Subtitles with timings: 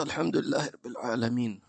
[0.00, 1.60] الحمد لله رب العالمين.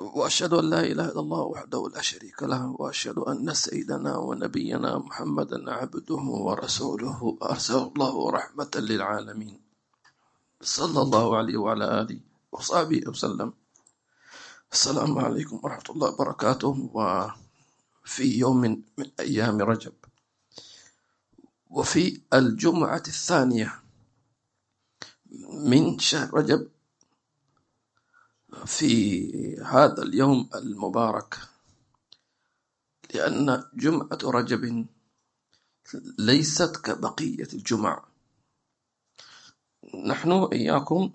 [0.00, 5.70] وأشهد أن لا إله إلا الله وحده لا شريك له وأشهد أن سيدنا ونبينا محمدا
[5.70, 7.38] عبده ورسوله.
[7.42, 9.60] أرسله الله رحمة للعالمين.
[10.62, 12.20] صلى الله عليه وعلى آله
[12.52, 13.52] وصحبه وسلم.
[14.72, 16.74] السلام عليكم ورحمة الله وبركاته.
[16.94, 19.94] وفي يوم من أيام رجب.
[21.70, 23.85] وفي الجمعة الثانية
[25.52, 26.68] من شهر رجب
[28.66, 31.38] في هذا اليوم المبارك
[33.14, 34.86] لأن جمعة رجب
[36.18, 38.04] ليست كبقية الجمع
[40.06, 41.12] نحن إياكم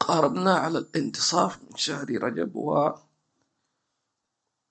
[0.00, 2.56] قاربنا على الانتصاف من شهر رجب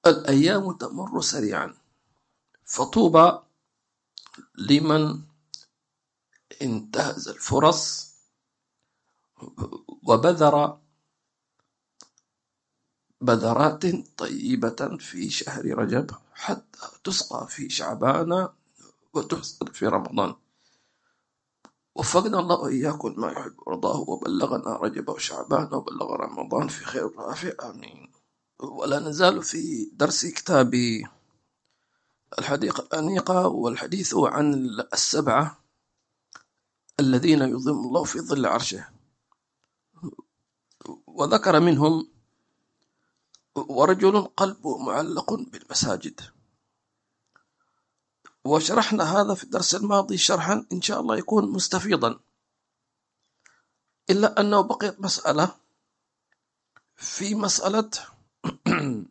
[0.05, 1.73] والأيام تمر سريعا.
[2.65, 3.39] فطوبى
[4.55, 5.21] لمن
[6.63, 8.13] انتهز الفرص
[10.03, 10.77] وبذر
[13.21, 13.85] بذرات
[14.17, 18.49] طيبة في شهر رجب حتى تسقى في شعبان
[19.13, 20.35] وتحصد في رمضان.
[21.95, 28.11] وفقنا الله وإياكم ما يحب ورضاه وبلغنا رجب وشعبان وبلغ رمضان في خير رافع آمين.
[28.59, 30.73] ولا نزال في درس كتاب
[32.39, 34.53] الحديقة الأنيقة والحديث عن
[34.93, 35.62] السبعة
[36.99, 38.89] الذين يظلم الله في ظل عرشه.
[41.07, 42.07] وذكر منهم
[43.55, 46.21] ورجل قلبه معلق بالمساجد.
[48.45, 52.19] وشرحنا هذا في الدرس الماضي شرحا إن شاء الله يكون مستفيضا.
[54.09, 55.55] إلا أنه بقيت مسألة
[56.95, 57.89] في مسألة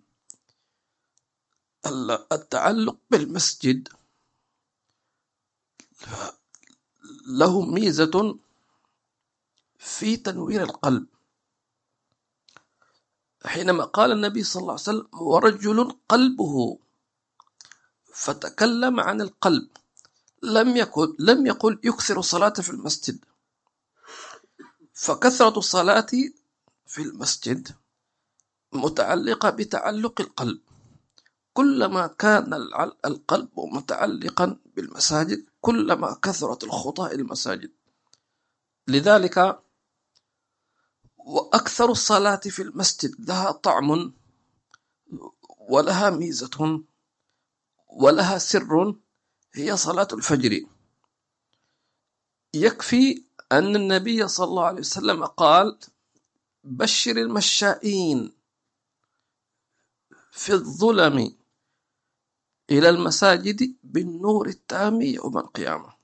[2.33, 3.89] التعلق بالمسجد.
[7.26, 8.38] له ميزة
[9.78, 11.06] في تنوير القلب.
[13.46, 16.78] حينما قال النبي صلى الله عليه وسلم ورجل قلبه
[18.14, 19.68] فتكلم عن القلب.
[20.42, 23.24] لم يقل لم يقل يكثر الصلاة في المسجد
[24.94, 26.06] فكثرة الصلاة
[26.86, 27.68] في المسجد
[28.72, 30.61] متعلقة بتعلق القلب.
[31.55, 32.55] كلما كان
[33.05, 37.73] القلب متعلقا بالمساجد كلما كثرت الخطى المساجد.
[38.89, 39.62] لذلك
[41.18, 44.12] وأكثر الصلاة في المسجد لها طعم
[45.58, 46.83] ولها ميزة
[47.89, 48.95] ولها سر
[49.55, 50.61] هي صلاة الفجر.
[52.55, 55.79] يكفي أن النبي صلى الله عليه وسلم قال
[56.64, 58.33] بشر المشائين
[60.33, 61.36] في الظلم
[62.72, 65.94] إلى المساجد بالنور التام يوم القيامة.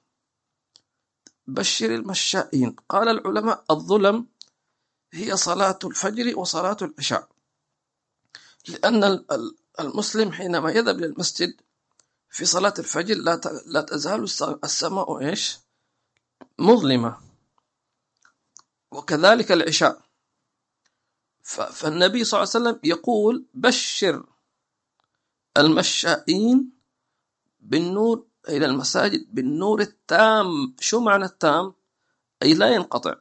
[1.47, 2.77] بشر المشائين.
[2.89, 4.27] قال العلماء الظلم
[5.13, 7.29] هي صلاة الفجر وصلاة العشاء.
[8.69, 9.25] لأن
[9.81, 11.61] المسلم حينما يذهب للمسجد
[12.31, 14.25] في صلاة الفجر لا لا تزال
[14.65, 15.59] السماء إيش؟
[16.59, 17.21] مظلمة.
[18.91, 20.03] وكذلك العشاء.
[21.73, 24.27] فالنبي صلى الله عليه وسلم يقول بشر
[25.59, 26.71] المشائين
[27.61, 30.75] بالنور إلى المساجد بالنور التام.
[30.81, 31.73] شو معنى التام؟
[32.43, 33.15] أي لا ينقطع.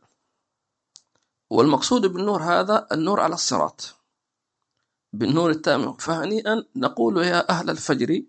[1.50, 3.96] والمقصود بالنور هذا النور على الصراط.
[5.14, 5.94] بالنور التام.
[5.94, 8.24] فهنيئا نقول يا أهل الفجر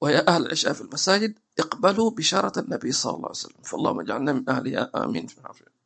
[0.00, 3.62] ويا أهل العشاء في المساجد اقبلوا بشارة النبي صلى الله عليه وسلم.
[3.62, 4.90] فاللهم اجعلنا من أهلها.
[5.04, 5.26] آمين.
[5.26, 5.78] في العافية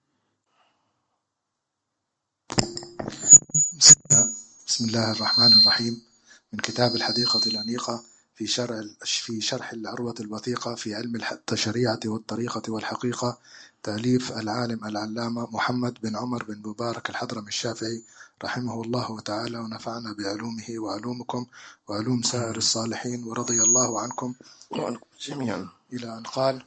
[4.67, 6.12] بسم الله الرحمن الرحيم.
[6.53, 8.03] من كتاب الحديقة الأنيقة
[8.35, 13.39] في شرح في شرح العروة الوثيقة في علم التشريعة والطريقة والحقيقة
[13.83, 18.03] تأليف العالم العلامة محمد بن عمر بن مبارك الحضرمي الشافعي
[18.45, 21.47] رحمه الله تعالى ونفعنا بعلومه وعلومكم
[21.89, 24.35] وعلوم سائر الصالحين ورضي الله عنكم
[24.71, 25.69] وعنكم جميعا.
[25.93, 26.63] إلى أن قال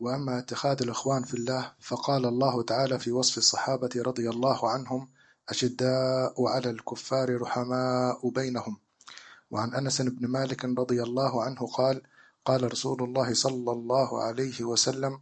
[0.00, 5.08] وأما اتخاذ الإخوان في الله فقال الله تعالى في وصف الصحابة رضي الله عنهم
[5.48, 8.76] أشداء على الكفار رحماء بينهم.
[9.54, 12.02] وعن أنس بن مالك رضي الله عنه قال
[12.44, 15.20] قال رسول الله صلى الله عليه وسلم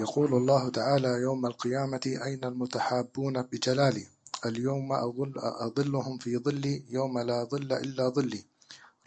[0.00, 4.06] يقول الله تعالى يوم القيامة أين المتحابون بجلالي؟
[4.46, 8.44] اليوم أظل أظلهم في ظلي يوم لا ظل إلا ظلي.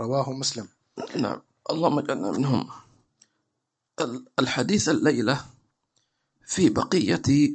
[0.02, 0.68] رواه مسلم.
[1.16, 1.42] نعم.
[1.70, 2.70] اللهم اجعلنا منهم.
[4.40, 5.46] الحديث الليلة
[6.46, 7.52] في بقية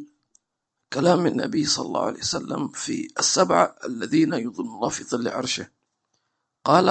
[0.92, 5.75] كلام النبي صلى الله عليه وسلم في السبعة الذين يظلم الله في ظل عرشه.
[6.66, 6.88] قال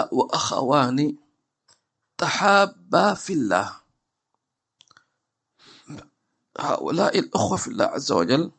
[6.59, 8.51] هؤلاء الأخوة في الله عز وجل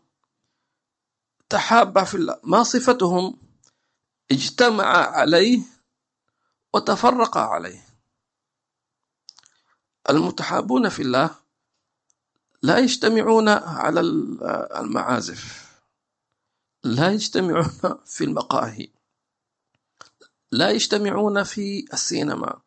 [1.48, 2.40] تحابا في الله.
[2.44, 3.38] ما صفتهم؟
[4.30, 5.62] اجتمعا عليه
[6.74, 7.86] وتفرقا عليه.
[10.10, 11.34] المتحابون في الله
[12.62, 14.00] لا يجتمعون على
[14.80, 15.66] المعازف.
[16.84, 17.70] لا يجتمعون
[18.04, 18.95] في المقاهي.
[20.52, 22.60] لا يجتمعون في السينما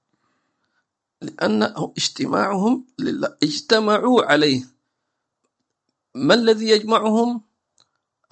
[1.22, 1.64] لأن
[1.98, 4.64] اجتماعهم لله اجتمعوا عليه.
[6.16, 7.42] ما الذي يجمعهم؟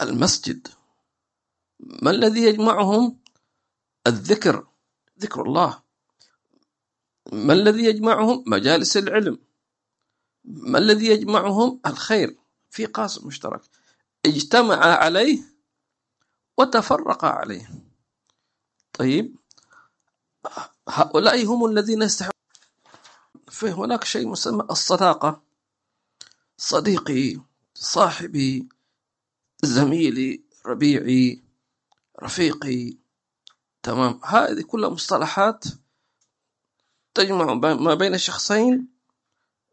[0.02, 0.68] المسجد.
[1.80, 3.20] ما الذي يجمعهم؟
[4.08, 4.68] الذكر
[5.20, 5.84] ذكر الله.
[7.32, 9.40] ما الذي يجمعهم؟ مجالس العلم.
[10.46, 12.38] ما الذي يجمعهم؟ الخير.
[12.70, 13.62] في قاسم مشترك.
[14.26, 15.40] اجتمع عليه
[16.58, 17.87] وتفرق عليه.
[18.98, 19.36] طيب.
[20.90, 22.34] هؤلاء هم الذين يستحقون.
[23.48, 25.42] فهناك شيء مسمى الصداقة.
[26.58, 27.42] صديقي
[27.74, 28.70] صاحبي
[29.64, 31.44] زميلي ربيعي
[32.24, 32.98] رفيقي.
[33.84, 34.20] تمام.
[34.24, 35.64] هذه كلها مصطلحات
[37.14, 38.88] تجمع ما بين الشخصين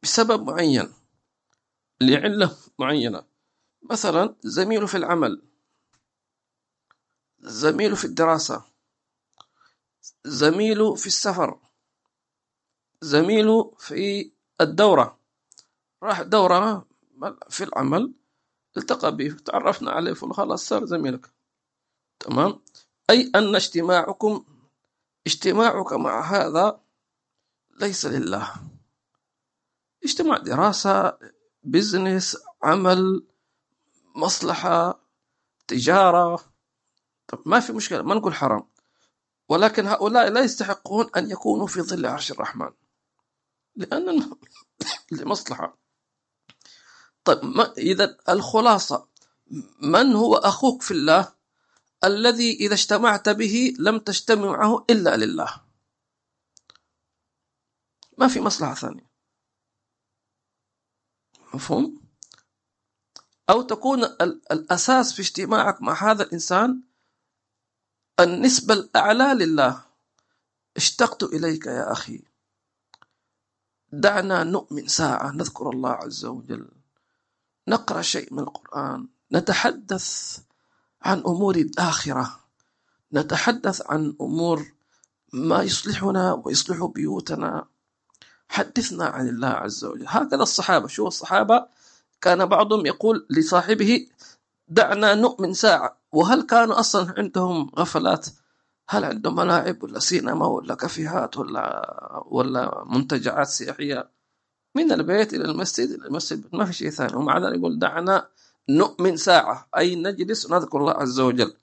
[0.03, 0.93] بسبب معين
[2.01, 3.25] لعلة معينة.
[3.83, 5.43] مثلا زميله في العمل
[7.39, 8.74] زميله في الدراسة.
[10.25, 11.59] زميله في السفر.
[13.01, 15.19] زميله في الدورة.
[16.03, 16.87] راح دورة
[17.51, 18.15] في العمل.
[18.77, 19.37] التقى به.
[19.45, 21.31] تعرفنا عليه خلاص صار زميلك.
[22.21, 22.61] تمام؟
[23.11, 24.45] أي أن اجتماعكم
[25.27, 26.81] اجتماعك مع هذا
[27.81, 28.53] ليس لله.
[30.05, 31.19] اجتماع دراسة
[31.63, 33.27] بزنس عمل
[34.15, 35.01] مصلحة
[35.67, 36.41] تجارة.
[37.27, 38.03] طب ما في مشكلة.
[38.03, 38.74] ما نقول حرام.
[39.49, 42.71] ولكن هؤلاء لا يستحقون أن يكونوا في ظل عرش الرحمن.
[43.77, 44.31] لأن
[45.13, 45.79] لمصلحة.
[47.25, 49.09] طيب إذا الخلاصة
[49.83, 51.35] من هو أخوك في الله
[52.05, 55.65] الذي إذا اجتمعت به لم تجتمع معه إلا لله؟
[58.19, 59.11] ما في مصلحة ثانية.
[61.55, 62.05] مفهوم؟
[63.51, 64.05] أو تكون
[64.53, 66.83] الأساس في اجتماعك مع هذا الإنسان
[68.21, 69.83] النسبة الأعلى لله.
[70.77, 72.23] اشتقت إليك يا أخي.
[73.93, 76.69] دعنا نؤمن ساعة نذكر الله عز وجل.
[77.69, 79.09] نقرأ شيء من القرآن.
[79.33, 80.39] نتحدث
[81.03, 82.41] عن أمور الآخرة.
[83.13, 84.73] نتحدث عن أمور
[85.33, 87.67] ما يصلحنا ويصلح بيوتنا.
[88.49, 90.05] حدثنا عن الله عز وجل.
[90.09, 90.89] هكذا الصحابة.
[90.89, 91.67] شو الصحابة
[92.21, 94.07] كان بعضهم يقول لصاحبه
[94.69, 96.01] دعنا نؤمن ساعة.
[96.13, 98.27] وهل كانوا أصلا عندهم غفلات؟
[98.89, 104.11] هل عندهم ملاعب ولا سينما ولا كافيهات ولا ولا منتجعات سياحية؟
[104.75, 107.15] من البيت إلى المسجد إلى المسجد ما في شيء ثاني.
[107.17, 108.29] ومع ذلك يقول دعنا
[108.69, 111.57] نؤمن ساعة أي نجلس ونذكر الله عز وجل.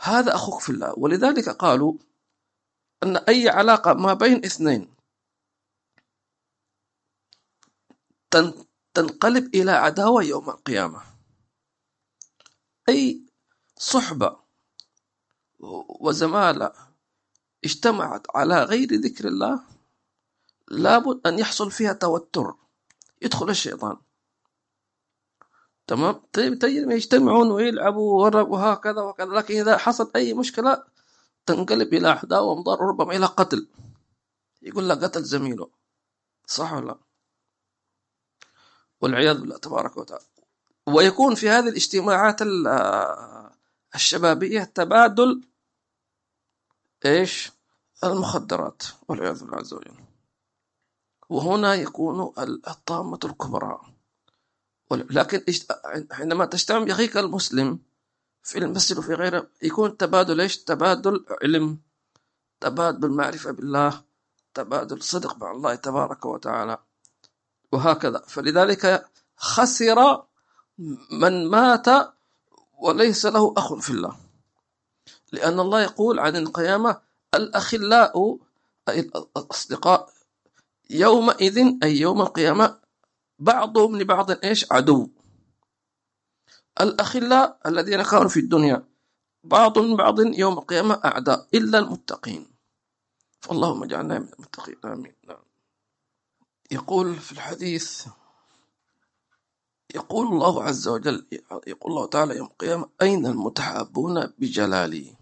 [0.00, 0.94] هذا أخوك في الله.
[0.96, 1.94] ولذلك قالوا
[3.02, 4.94] أن أي علاقة ما بين اثنين
[8.94, 11.07] تنقلب إلى عداوة يوم القيامة.
[12.88, 13.22] أي
[13.76, 14.36] صحبة
[16.00, 16.72] وزمالة
[17.64, 19.60] اجتمعت على غير ذكر الله
[20.68, 22.54] لابد أن يحصل فيها توتر
[23.22, 23.96] يدخل الشيطان.
[25.86, 30.84] تمام؟ طيب طيب يجتمعون ويلعبوا وهكذا وكذا لكن إذا حصل أي مشكلة
[31.46, 33.68] تنقلب إلى عداوة ومضار ربما إلى قتل.
[34.62, 35.70] يقول لك قتل زميله.
[36.46, 36.98] صح ولا لا؟
[39.00, 40.24] والعياذ بالله تبارك وتعالى.
[40.94, 42.38] ويكون في هذه الاجتماعات
[43.94, 45.42] الشبابية تبادل
[47.04, 47.52] إيش؟
[48.04, 49.94] المخدرات والعياذ بالله عز وجل.
[51.28, 52.32] وهنا يكون
[52.68, 53.80] الطامة الكبرى.
[54.90, 55.44] لكن
[56.12, 57.78] حينما تجتمع بأخيك المسلم
[58.42, 61.78] في المسجد وفي غيره يكون تبادل إيش؟ تبادل علم
[62.60, 64.02] تبادل معرفة بالله
[64.54, 66.78] تبادل صدق مع الله تبارك وتعالى
[67.72, 68.18] وهكذا.
[68.18, 70.27] فلذلك خسر
[71.10, 71.86] من مات
[72.78, 74.16] وليس له أخ في الله.
[75.32, 77.00] لأن الله يقول عن القيامة
[77.34, 78.38] الأخلاء
[78.88, 80.12] أي الأصدقاء
[80.90, 82.78] يومئذ أي يوم القيامة
[83.38, 85.10] بعضهم لبعض إيش؟ عدو.
[86.80, 88.84] الأخلاء الذين كانوا في الدنيا
[89.44, 92.46] بعض من بعض يوم القيامة أعداء إلا المتقين.
[93.40, 95.14] فاللهم اجعلنا من المتقين آمين.
[95.28, 95.42] نعم.
[96.70, 98.06] يقول في الحديث
[99.94, 101.26] يقول الله عز وجل
[101.66, 105.16] يقول الله تعالى يوم القيامة أين المتحابون بجلالي؟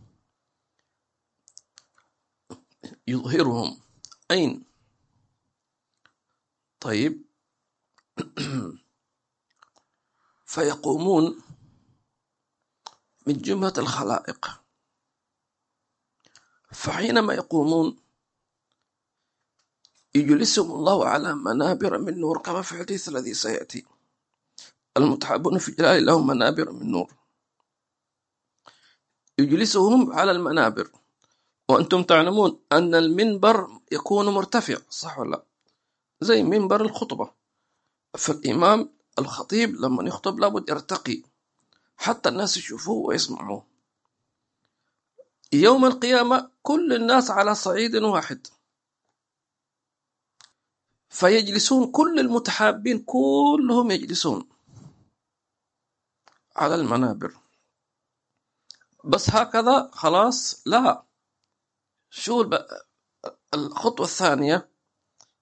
[3.06, 3.80] يظهرهم.
[4.30, 4.64] أين؟
[6.80, 7.24] طيب.
[10.46, 11.42] فيقومون
[13.26, 14.60] من جملة الخلائق.
[16.72, 17.98] فحينما يقومون
[20.14, 23.95] يجلسهم الله على منابر من نور كما في الحديث الذي سيأتي.
[24.96, 27.14] المتحابون في جلال لهم منابر من نور.
[29.38, 30.90] يجلسهم على المنابر.
[31.68, 35.44] وأنتم تعلمون أن المنبر يكون مرتفع صح ولا لا؟
[36.20, 37.30] زي منبر الخطبة.
[38.18, 41.22] فالإمام الخطيب لما يخطب لابد يرتقي
[41.96, 43.66] حتى الناس يشوفوه ويسمعوه.
[45.52, 48.46] يوم القيامة كل الناس على صعيد واحد.
[51.08, 54.55] فيجلسون كل المتحابين كلهم يجلسون.
[56.56, 57.36] على المنابر.
[59.04, 61.04] بس هكذا خلاص لا.
[62.10, 62.50] شو
[63.54, 64.68] الخطوة الثانية؟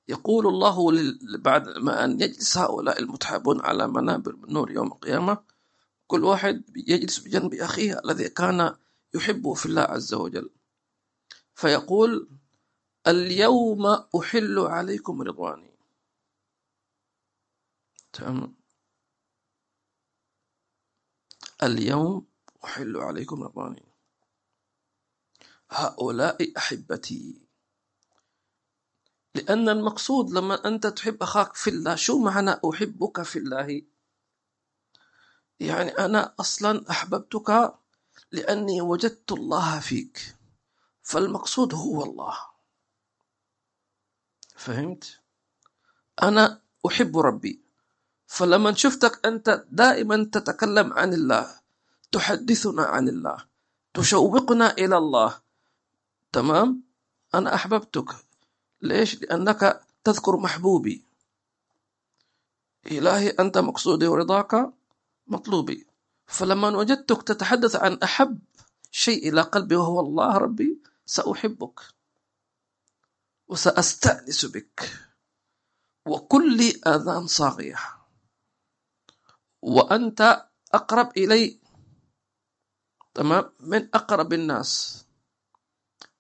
[0.08, 0.92] يقول الله
[1.38, 5.44] بعد ما أن يجلس هؤلاء المتحابون على منابر من نور يوم القيامة
[6.06, 8.76] كل واحد يجلس بجنب أخيه الذي كان
[9.14, 10.50] يحبه في الله عز وجل.
[11.54, 12.28] فيقول
[13.06, 15.74] اليوم أحل عليكم رضواني.
[18.12, 18.63] تمام؟
[21.62, 22.26] اليوم
[22.64, 23.82] أحل عليكم رضواني
[25.70, 27.40] هؤلاء أحبتي.
[29.34, 33.82] لأن المقصود لما أنت تحب أخاك في الله شو معنى أحبك في الله؟
[35.60, 37.74] يعني أنا أصلا أحببتك
[38.32, 40.36] لأني وجدت الله فيك.
[41.02, 42.38] فالمقصود هو الله.
[44.56, 45.20] فهمت؟
[46.22, 47.63] أنا أحب ربي.
[48.34, 51.46] فلما شفتك أنت دائما تتكلم عن الله
[52.12, 53.38] تحدثنا عن الله
[53.94, 55.40] تشوقنا إلى الله.
[56.32, 56.82] تمام؟
[57.34, 58.10] أنا أحببتك.
[58.82, 61.04] ليش؟ لأنك تذكر محبوبي.
[62.86, 64.72] إلهي أنت مقصودي ورضاك
[65.26, 65.86] مطلوبي.
[66.26, 68.38] فلما وجدتك تتحدث عن أحب
[68.90, 71.80] شيء إلى قلبي وهو الله ربي سأحبك
[73.48, 74.90] وسأستأنس بك.
[76.06, 78.03] وكل آذان صاغية.
[79.64, 81.60] وأنت أقرب إلي.
[83.14, 85.04] تمام؟ من أقرب الناس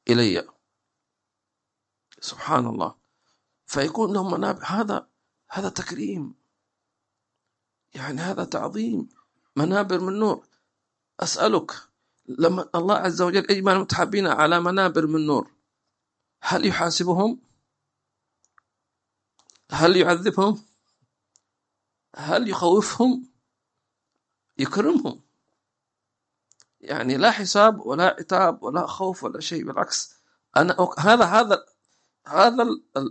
[0.08, 0.48] إلي.
[2.20, 2.94] سبحان الله.
[3.66, 4.64] فيكون لهم منابع.
[4.64, 5.08] هذا
[5.50, 6.34] هذا تكريم.
[7.94, 9.08] يعني هذا تعظيم.
[9.56, 10.48] منابر من نور.
[11.20, 11.72] أسألك
[12.26, 15.50] لما الله عز وجل أجمع المتحابين على منابر من نور
[16.42, 17.40] هل يحاسبهم؟
[19.70, 20.64] هل يعذبهم؟
[22.16, 23.33] هل يخوفهم؟
[24.58, 25.20] يكرمهم.
[26.80, 30.14] يعني لا حساب ولا عتاب ولا خوف ولا شيء بالعكس.
[30.56, 31.64] أنا هذا هذا
[32.26, 32.66] هذا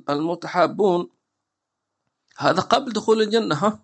[0.10, 1.10] المتحابون
[2.38, 3.84] هذا قبل دخول الجنة ها؟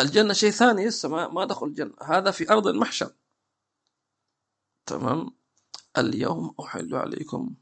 [0.00, 1.94] الجنة شيء ثاني لسه ما, ما دخل الجنة.
[2.02, 3.10] هذا في أرض المحشر.
[4.86, 5.30] تمام؟
[5.98, 7.54] اليوم أحل عليكم.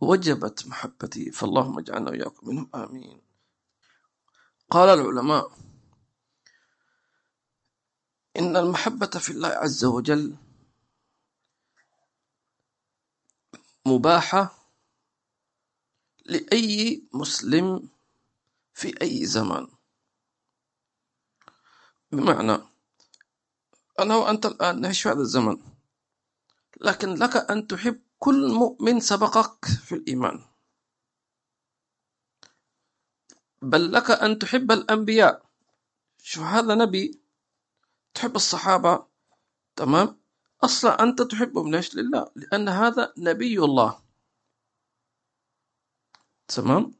[0.00, 3.22] وجبت محبتي فاللهم اجعلنا وإياكم منهم آمين.
[4.70, 5.50] قال العلماء
[8.38, 10.36] إن المحبة في الله عز وجل
[13.86, 14.68] مباحة
[16.26, 17.88] لأي مسلم
[18.74, 19.68] في أي زمان.
[22.12, 22.58] بمعنى
[23.98, 25.56] أنا وأنت الآن نعيش في هذا الزمن
[26.80, 30.44] لكن لك أن تحب كل مؤمن سبقك في الإيمان.
[33.62, 35.46] بل لك أن تحب الأنبياء.
[36.22, 37.20] شو هذا نبي
[38.16, 39.06] تحب الصحابة
[39.76, 40.16] تمام؟
[40.64, 43.98] أصلا أنت تحبهم ليش؟ لله لأن هذا نبي الله
[46.48, 46.92] تمام؟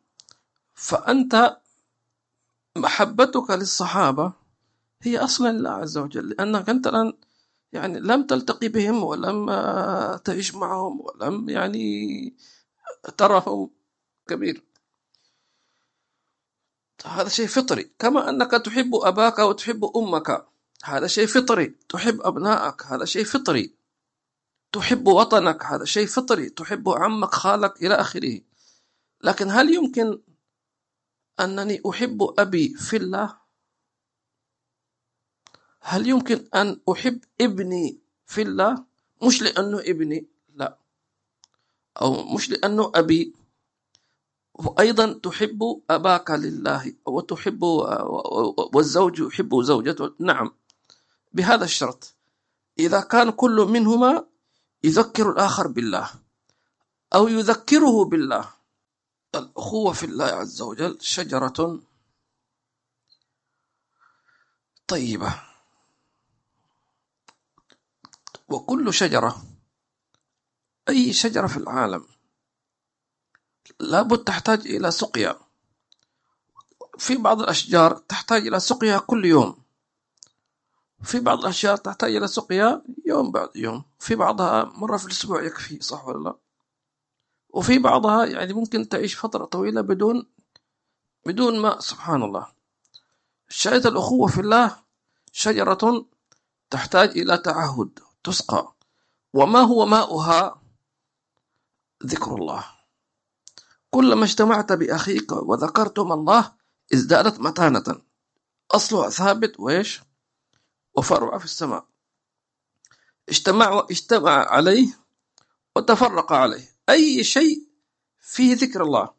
[0.75, 1.61] فأنت
[2.77, 4.33] محبتك للصحابة
[5.03, 7.13] هي أصلا لله عز وجل لأنك أنت الآن
[7.73, 9.47] يعني لم تلتقي بهم ولم
[10.25, 12.37] تعيش معهم ولم يعني
[13.19, 13.71] ترهم
[14.29, 14.63] كبير.
[17.05, 17.85] هذا شيء فطري.
[17.99, 20.47] كما أنك تحب أباك وتحب أمك.
[20.85, 21.67] هذا شيء فطري.
[21.89, 23.75] تحب أبنائك هذا شيء فطري.
[24.73, 26.51] تحب وطنك هذا شيء فطري.
[26.51, 28.41] تحب عمك خالك إلى آخره.
[29.23, 30.21] لكن هل يمكن
[31.41, 33.37] أنني أحب أبي في الله؟
[35.81, 38.85] هل يمكن أن أحب ابني في الله؟
[39.23, 40.79] مش لأنه ابني لا.
[42.01, 43.35] أو مش لأنه أبي.
[44.55, 47.63] وأيضا تحب أباك لله وتحب
[48.75, 50.15] والزوج يحب زوجته.
[50.19, 50.51] نعم.
[51.37, 52.15] بهذا الشرط.
[52.79, 54.27] إذا كان كل منهما
[54.85, 56.11] يذكر الآخر بالله
[57.15, 58.53] أو يذكره بالله.
[59.35, 61.81] الأخوة في الله عز وجل شجرة
[64.87, 65.43] طيبة.
[68.49, 69.45] وكل شجرة
[70.89, 72.07] أي شجرة في العالم
[73.81, 75.39] لابد تحتاج إلى سقيا.
[76.99, 79.66] في بعض الأشجار تحتاج إلى سقيا كل يوم.
[81.03, 83.85] في بعض الأشجار تحتاج إلى سقيا يوم بعد يوم.
[83.99, 86.37] في بعضها مرة في الأسبوع يكفي صح ولا لا؟
[87.51, 90.27] وفي بعضها يعني ممكن تعيش فترة طويلة بدون
[91.27, 92.47] بدون ماء سبحان الله.
[93.49, 94.77] شجرة الأخوة في الله
[95.33, 96.07] شجرة
[96.71, 98.73] تحتاج إلى تعهد تسقى.
[99.35, 100.63] وما هو ماؤها؟
[102.07, 102.65] ذكر الله.
[103.91, 106.53] كلما اجتمعت بأخيك وذكرتم الله
[106.95, 108.03] ازدادت متانة.
[108.71, 110.06] أصلها ثابت وإيش؟
[110.97, 111.87] وفرع في السماء.
[113.29, 114.99] اجتمع اجتمع عليه
[115.77, 116.77] وتفرق عليه.
[116.89, 117.69] أي شيء
[118.21, 119.15] فيه ذكر الله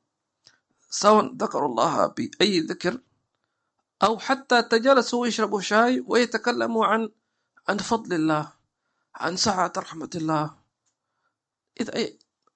[0.89, 3.01] سواء ذكروا الله بأي ذكر
[4.03, 7.09] أو حتى تجلسوا ويشربوا شاي ويتكلموا عن
[7.67, 8.53] عن فضل الله
[9.15, 10.57] عن سعة رحمة الله.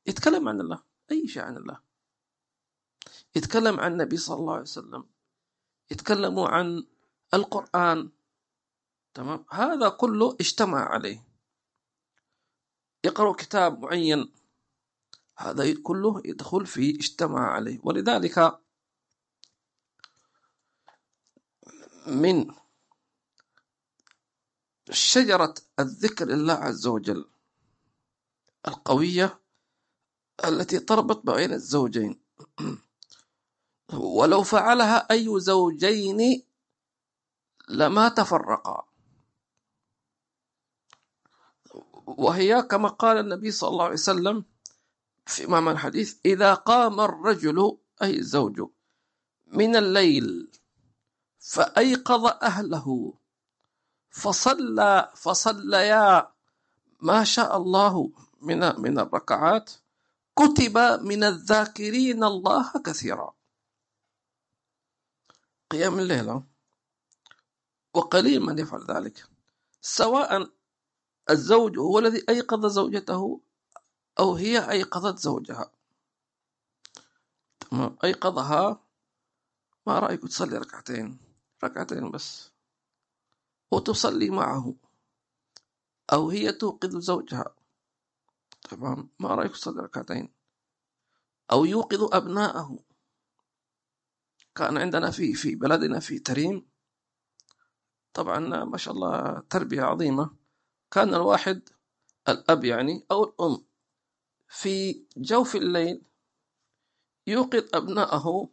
[0.06, 0.80] يتكلم عن الله.
[1.12, 1.80] أي شيء عن الله.
[3.36, 5.04] يتكلم عن النبي صلى الله عليه وسلم.
[5.92, 6.88] يتكلموا عن
[7.34, 8.10] القرآن.
[9.14, 11.28] تمام؟ هذا كله اجتمع عليه.
[13.04, 14.34] يقرأ كتاب معين
[15.38, 17.80] هذا كله يدخل في اجتمع عليه.
[17.84, 18.60] ولذلك
[22.08, 22.54] من
[24.92, 27.30] شجرة الذكر الله عز وجل
[28.68, 29.40] القوية
[30.46, 32.22] التي تربط بين الزوجين.
[33.94, 36.44] ولو فعلها أي زوجين
[37.70, 38.91] لما تفرقا.
[42.18, 44.46] وهي كما قال النبي صلى الله عليه وسلم
[45.26, 48.62] في إمام الحديث إذا قام الرجل أي الزوج
[49.48, 50.52] من الليل
[51.40, 53.14] فأيقظ أهله
[54.10, 56.32] فصلى فصليا
[57.00, 59.72] ما شاء الله من من الركعات
[60.36, 63.34] كتب من الذاكرين الله كثيرا.
[65.72, 66.42] قيام الليل
[67.94, 69.24] وقليل من يفعل ذلك
[69.82, 70.52] سواء
[71.30, 73.42] الزوج هو الذي أيقظ زوجته
[74.20, 75.72] أو هي أيقظت زوجها.
[78.04, 78.80] أيقظها.
[79.88, 81.18] ما رأيك تصلي ركعتين؟
[81.64, 82.52] ركعتين بس.
[83.72, 84.76] وتصلي معه.
[86.14, 87.56] أو هي توقظ زوجها.
[88.70, 89.10] تمام.
[89.20, 90.34] ما رأيك تصلي ركعتين؟
[91.52, 92.80] أو يوقظ أبناءه.
[94.56, 96.68] كان عندنا في في بلدنا في تريم.
[98.14, 100.41] طبعا ما شاء الله تربية عظيمة.
[100.92, 101.70] كان الواحد
[102.30, 103.66] الأب يعني أو الأم.
[104.48, 106.02] في جوف الليل
[107.28, 108.50] يوقظ أبنائه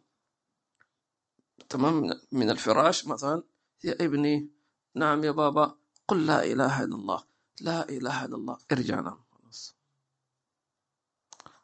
[1.69, 3.43] تمام من الفراش مثلا.
[3.83, 4.49] يا ابني
[4.95, 7.23] نعم يا بابا قل لا إله إلا الله
[7.61, 9.23] لا إله إلا الله ارجع نام.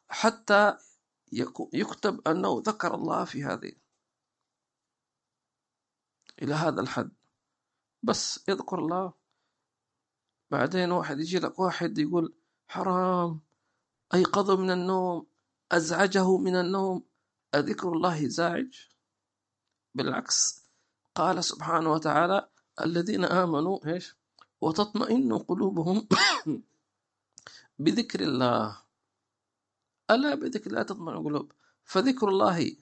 [0.09, 0.77] حتى
[1.73, 3.71] يكتب أنه ذكر الله في هذه
[6.41, 7.11] إلى هذا الحد.
[8.03, 9.13] بس يذكر الله
[10.51, 12.33] بعدين واحد يجي لك واحد يقول
[12.67, 13.39] حرام
[14.13, 15.27] أيقظه من النوم
[15.71, 17.03] أزعجه من النوم
[17.55, 18.73] أذكر الله زاعج؟
[19.95, 20.65] بالعكس
[21.15, 22.49] قال سبحانه وتعالى
[22.81, 24.15] الذين آمنوا إيش؟
[24.61, 26.07] وتطمئن قلوبهم
[27.79, 28.81] بذكر الله.
[30.11, 31.51] ألا بذكر الله تطمئن القلوب.
[31.83, 32.75] فذكر الله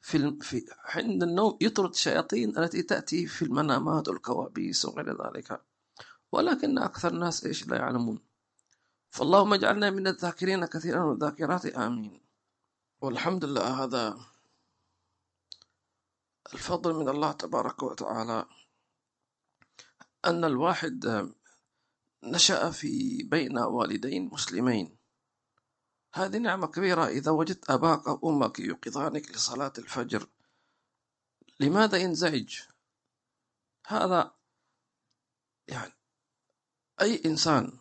[0.00, 5.60] في في عند النوم يطرد الشياطين التي تأتي في المنامات والكوابيس وغير ذلك.
[6.36, 8.18] ولكن أكثر الناس إيش لا يعلمون.
[9.10, 12.20] فاللهم اجعلنا من الذاكرين كثيرا والذاكرات آمين.
[13.00, 14.18] والحمد لله هذا
[16.54, 18.46] الفضل من الله تبارك وتعالى
[20.24, 21.28] أن الواحد
[22.22, 24.96] نشأ في بين والدين مسلمين.
[26.14, 30.26] هذه نعمة كبيرة إذا وجدت أباك أو أمك يوقظانك لصلاة الفجر
[31.60, 32.60] لماذا ينزعج؟
[33.86, 34.34] هذا
[35.68, 35.95] يعني
[37.00, 37.78] أي إنسان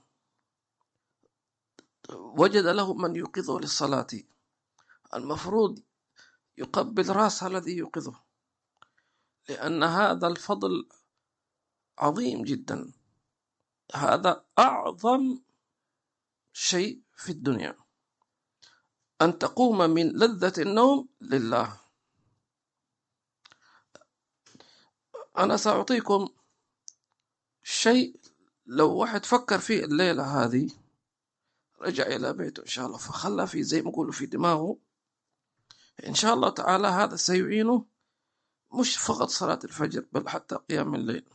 [2.09, 4.07] وجد له من يوقظه للصلاة
[5.13, 5.79] المفروض
[6.57, 8.23] يقبل رأس الذي يوقظه
[9.49, 10.89] لأن هذا الفضل
[11.97, 12.93] عظيم جدا.
[13.93, 15.39] هذا أعظم
[16.53, 17.77] شيء في الدنيا
[19.21, 21.81] أن تقوم من لذة النوم لله.
[25.37, 26.29] أنا سأعطيكم
[27.63, 28.19] شيء
[28.65, 30.69] لو واحد فكر فيه الليلة هذه
[31.81, 34.77] رجع إلى بيته إن شاء الله فخلى في زي ما يقولوا في دماغه
[36.07, 37.85] إن شاء الله تعالى هذا سيعينه
[38.73, 41.29] مش فقط صلاة الفجر بل حتى قيام الليل.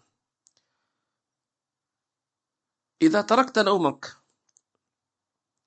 [3.03, 4.17] إذا تركت نومك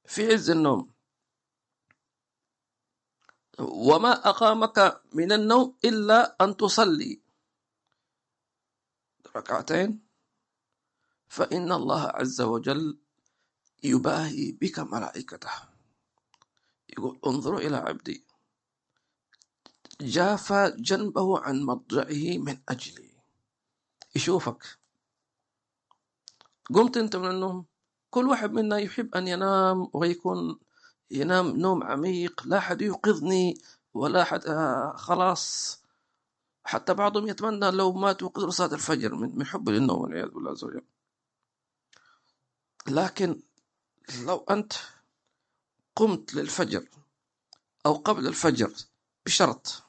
[0.05, 0.93] في عز النوم
[3.59, 7.21] وما أقامك من النوم إلا أن تصلي.
[9.35, 10.12] ركعتين.
[11.33, 12.97] فإن الله عز وجل
[13.83, 15.49] يباهي بك ملائكته.
[16.89, 18.25] يقول انظروا إلى عبدي.
[20.01, 23.09] جافى جنبه عن مضجعه من أجلي.
[24.15, 24.77] يشوفك.
[26.73, 27.65] قمت أنت من النوم.
[28.09, 30.59] كل واحد منا يحب أن ينام ويكون
[31.11, 32.41] ينام نوم عميق.
[32.45, 33.57] لا أحد يوقظني
[33.93, 35.79] ولا أحد آه خلاص.
[36.65, 40.51] حتى بعضهم يتمنى لو مات يوقظ صلاة الفجر من من حب للنوم والعياذ بالله.
[40.51, 40.92] عز وجل
[42.87, 43.41] لكن
[44.25, 44.73] لو أنت
[45.95, 46.89] قمت للفجر
[47.85, 48.73] أو قبل الفجر
[49.25, 49.83] بشرط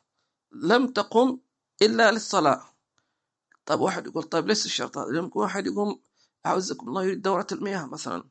[0.52, 1.38] لم تقم
[1.82, 2.62] إلا للصلاة.
[3.66, 6.00] طيب واحد يقول طيب ليس الشرط هذا؟ يمكن واحد يقوم
[6.46, 8.24] أعوذكم الله يريد دورة المياه مثلا.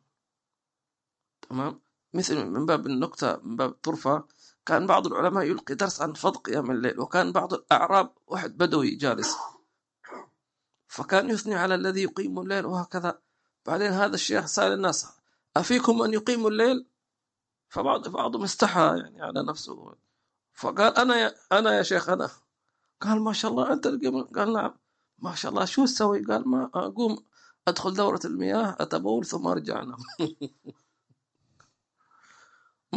[1.49, 1.81] تمام؟
[2.13, 4.27] مثل من باب النكتة من باب الطرفة
[4.65, 9.35] كان بعض العلماء يلقي درس عن فضل قيام الليل وكان بعض الأعراب واحد بدوي جالس
[10.87, 13.21] فكان يثني على الذي يقيم الليل وهكذا.
[13.65, 15.07] بعدين هذا الشيخ سأل الناس
[15.57, 16.85] أفيكم من يقيم الليل؟
[17.69, 19.95] فبعض بعضهم استحى يعني على نفسه.
[20.53, 22.29] فقال أنا يا أنا يا شيخ أنا.
[23.01, 24.75] قال ما شاء الله أنت القيم قال نعم.
[25.19, 27.25] ما شاء الله شو تسوي؟ قال ما أقوم
[27.67, 29.97] أدخل دورة المياه أتبول ثم أرجع أنام.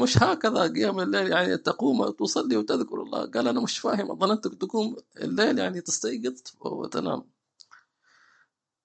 [0.03, 3.27] مش هكذا قيام الليل يعني تقوم وتصلي وتذكر الله.
[3.31, 7.25] قال أنا مش فاهم ظننتك تقوم الليل يعني تستيقظ وتنام.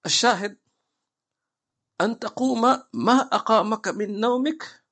[0.06, 0.56] الشاهد
[2.02, 2.60] أن تقوم
[2.92, 4.82] ما أقامك من نومك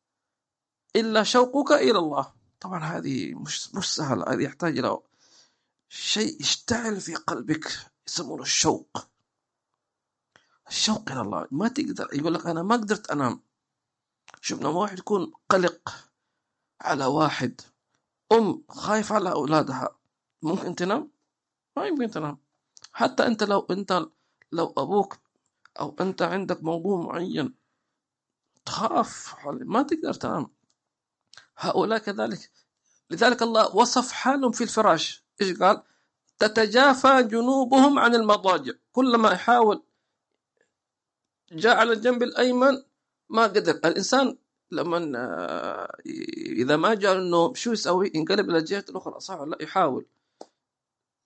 [0.96, 2.32] إلا شوقك إلى الله.
[2.60, 4.98] طبعا هذه مش مش سهل هذه يحتاج إلى
[5.88, 7.70] شيء يشتعل في قلبك
[8.08, 9.08] يسمونه الشوق.
[10.68, 13.42] الشوق إلى الله ما تقدر يقول لك أنا ما قدرت أنام.
[14.40, 15.94] شفنا واحد يكون قلق
[16.80, 17.60] على واحد
[18.32, 19.88] أم خايف على أولادها
[20.42, 21.10] ممكن تنام؟
[21.76, 22.38] ما يمكن تنام.
[22.92, 24.06] حتى أنت لو أنت
[24.52, 25.18] لو أبوك
[25.80, 27.54] أو أنت عندك موضوع معين
[28.64, 30.50] تخاف ما تقدر تنام.
[31.58, 32.50] هؤلاء كذلك.
[33.10, 35.24] لذلك الله وصف حالهم في الفراش.
[35.40, 35.82] إيش قال؟
[36.38, 38.72] تتجافى جنوبهم عن المضاجع.
[38.92, 39.82] كلما يحاول
[41.52, 42.82] جاء على الجنب الأيمن
[43.28, 43.74] ما قدر.
[43.84, 44.38] الإنسان
[44.70, 45.96] لما آه،
[46.36, 50.06] إذا ما جاء النوم شو يسوي؟ ينقلب إلى الجهة الأخرى صح ولا لا؟ يحاول.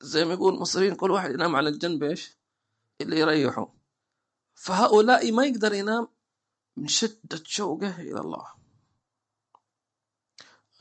[0.00, 2.38] زي ما يقول المصريين كل واحد ينام على الجنب إيش؟
[3.00, 3.83] اللي يريحه.
[4.54, 6.08] فهؤلاء ما يقدر ينام
[6.76, 8.46] من شدة شوقه إلى الله.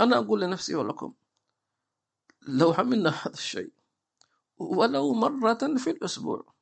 [0.01, 1.13] أنا أقول لنفسي ولكم
[2.41, 3.71] لو عملنا هذا الشيء
[4.57, 6.53] ولو مرة في الأسبوع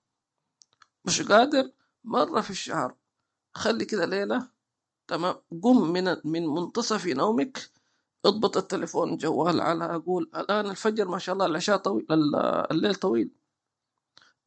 [1.05, 1.71] مش قادر
[2.03, 2.95] مرة في الشهر
[3.53, 4.49] خلي كده ليلة
[5.07, 7.71] تمام؟ قم من من منتصف نومك
[8.25, 12.05] اضبط التليفون جوال على أقول الآن الفجر ما شاء الله العشاء طويل
[12.71, 13.31] الليل طويل.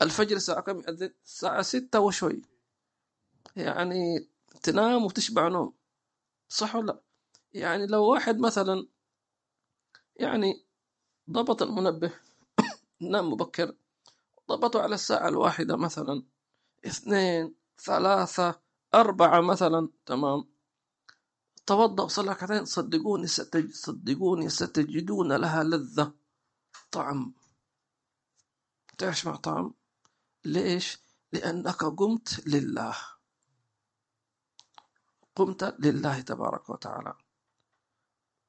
[0.02, 0.82] الفجر الساعة كم؟
[1.24, 2.42] الساعة ستة وشوي.
[3.56, 4.28] يعني
[4.62, 5.74] تنام وتشبع نوم
[6.48, 7.00] صح ولا لا؟
[7.52, 8.86] يعني لو واحد مثلا
[10.16, 10.66] يعني
[11.30, 12.12] ضبط المنبه
[13.12, 13.76] نام مبكر
[14.48, 16.22] ضبطه على الساعة الواحدة مثلا
[16.86, 18.60] اثنين ثلاثة
[18.94, 20.44] أربعة مثلا تمام؟
[21.66, 23.70] توضأ وصلى ركعتين صدقوني ستج...
[23.70, 26.12] صدقوني ستجدون لها لذة
[26.90, 27.34] طعم.
[28.98, 29.74] تعيش مع طعم؟
[30.44, 30.98] ليش؟
[31.32, 32.96] لأنك قمت لله.
[35.36, 37.14] قمت لله تبارك وتعالى.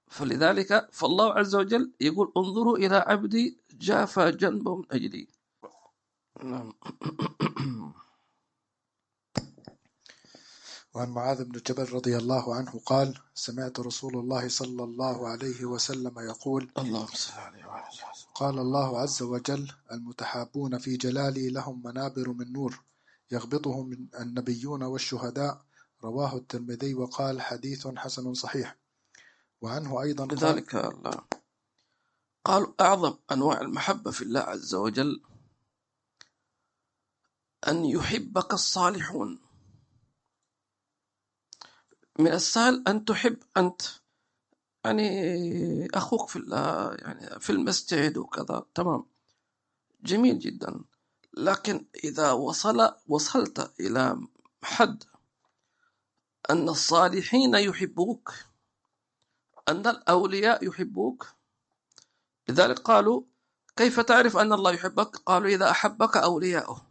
[0.07, 5.27] فلذلك فالله عز وجل يقول انظروا إلى عبدي جافى جنبه من أجلي.
[6.43, 6.73] نعم.
[10.95, 16.19] وعن معاذ بن جبل رضي الله عنه قال سمعت رسول الله صلى الله عليه وسلم
[16.19, 17.85] يقول اللهم صل عليه وعلى
[18.35, 22.81] قال الله عز وجل المتحابون في جلالي لهم منابر من نور
[23.31, 25.61] يغبطهم النبيون والشهداء
[26.05, 28.77] رواه الترمذي وقال حديث حسن صحيح.
[29.61, 30.75] وعنه أيضا قال لذلك
[32.45, 35.23] قالوا أعظم أنواع المحبة في الله عز وجل
[37.67, 39.39] أن يحبك الصالحون.
[42.19, 43.81] من السهل أن تحب أنت
[44.85, 46.39] يعني أخوك في
[46.99, 48.65] يعني في المسجد وكذا.
[48.75, 49.05] تمام.
[50.03, 50.83] جميل جدا.
[51.37, 54.27] لكن إذا وصل وصلت إلى
[54.63, 55.03] حد
[56.49, 58.33] أن الصالحين يحبوك
[59.69, 61.27] أن الأولياء يحبوك.
[62.49, 63.23] لذلك قالوا
[63.75, 66.85] كيف تعرف أن الله يحبك؟ قالوا إذا أحبك أولياؤه.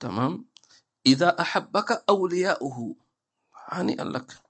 [0.00, 0.44] تمام؟
[1.06, 2.96] إذا أحبك أولياؤه.
[3.54, 4.42] هنيئا لك.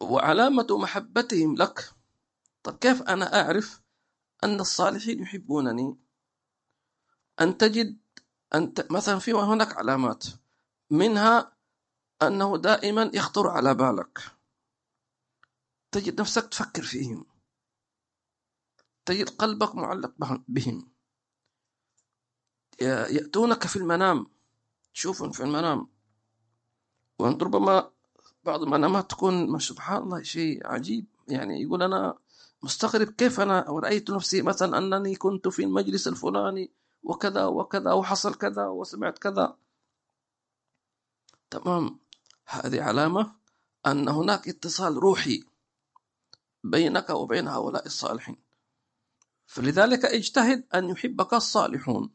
[0.00, 1.92] وعلامة محبتهم لك.
[2.62, 3.80] طب كيف أنا أعرف
[4.44, 5.96] أن الصالحين يحبونني؟
[7.40, 7.98] أن تجد
[8.54, 10.24] أنت مثلا في هناك علامات.
[10.90, 11.56] منها
[12.22, 14.18] أنه دائما يخطر على بالك.
[15.92, 17.26] تجد نفسك تفكر فيهم.
[19.04, 20.14] تجد قلبك معلق
[20.48, 20.92] بهم
[22.80, 24.26] يأتونك في المنام.
[24.94, 25.88] تشوفهم في المنام.
[27.18, 27.90] وأنت ربما
[28.44, 31.06] بعض المنامات تكون سبحان الله شيء عجيب.
[31.28, 32.18] يعني يقول أنا
[32.62, 36.72] مستغرب كيف أنا رأيت نفسي مثلا أنني كنت في المجلس الفلاني
[37.02, 39.56] وكذا وكذا وحصل كذا وسمعت كذا.
[41.50, 42.00] تمام.
[42.46, 43.34] هذه علامة
[43.86, 45.44] أن هناك اتصال روحي
[46.64, 48.36] بينك وبين هؤلاء الصالحين.
[49.46, 52.10] فلذلك اجتهد أن يحبك الصالحون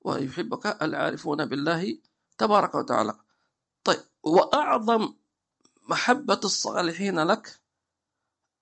[0.00, 1.98] ويحبك العارفون بالله
[2.38, 3.18] تبارك وتعالى.
[3.84, 5.14] طيب وأعظم
[5.88, 7.60] محبة الصالحين لك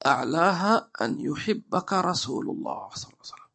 [0.06, 3.48] أعلاها أن يحبك رسول الله صلى الله عليه وسلم.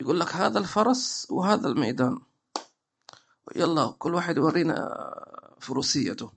[0.00, 2.29] يقول لك هذا الفرس وهذا الميدان.
[3.56, 4.76] يلا كل واحد يورينا
[5.60, 6.32] فروسيته.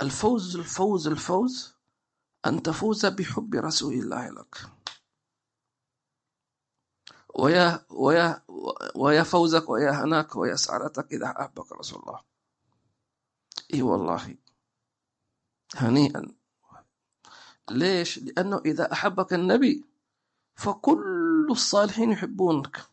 [0.00, 1.74] الفوز الفوز الفوز.
[2.46, 4.56] أن تفوز بحب رسول الله لك.
[7.34, 8.42] ويا ويا
[8.96, 12.20] ويا فوزك ويا هناك ويا سعادتك إذا أحبك رسول الله.
[13.74, 14.36] إي والله.
[15.76, 16.34] هنيئا.
[17.70, 19.84] ليش؟ لأنه إذا أحبك النبي
[20.56, 22.91] فكل الصالحين يحبونك.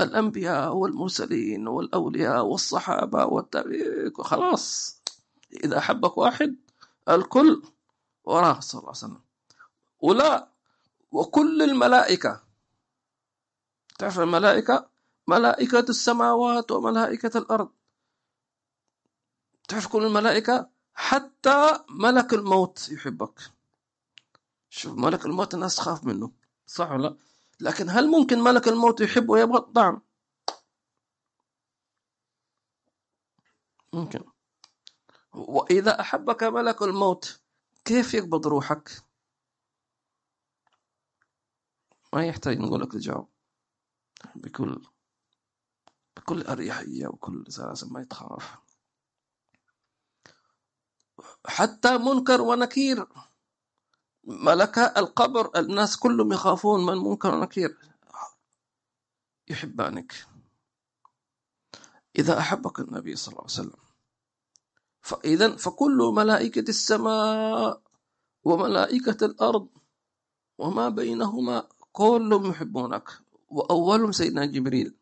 [0.00, 4.12] الأنبياء والمرسلين والأولياء والصحابة والتابعين.
[4.14, 4.98] خلاص
[5.64, 6.56] إذا أحبك واحد
[7.08, 7.62] الكل
[8.24, 9.20] وراه صلى الله عليه وسلم.
[10.00, 10.48] ولا
[11.12, 12.42] وكل الملائكة.
[13.98, 14.88] تعرف الملائكة؟
[15.28, 17.68] ملائكة السماوات وملائكة الأرض.
[19.68, 23.40] تعرف كل الملائكة؟ حتى ملك الموت يحبك.
[24.70, 26.32] شوف ملك الموت الناس تخاف منه.
[26.66, 27.16] صح ولا
[27.60, 30.02] لكن هل ممكن ملك الموت يحب ويبغض؟ نعم.
[33.92, 34.24] ممكن.
[35.32, 37.40] وإذا أحبك ملك الموت
[37.84, 38.90] كيف يقبض روحك؟
[42.12, 43.26] ما يحتاج نقول لك الجواب.
[44.34, 44.86] بكل
[46.16, 48.58] بكل أريحية وكل سلاسة ما يتخاف.
[51.46, 53.06] حتى منكر ونكير.
[54.28, 57.78] ملك القبر الناس كلهم يخافون من منكر ونكير.
[59.48, 60.26] يحبانك.
[62.18, 63.82] إذا أحبك النبي صلى الله عليه وسلم.
[65.00, 67.82] فإذا فكل ملائكة السماء
[68.44, 69.68] وملائكة الأرض
[70.58, 73.08] وما بينهما كلهم يحبونك.
[73.48, 74.94] وأولهم سيدنا جبريل.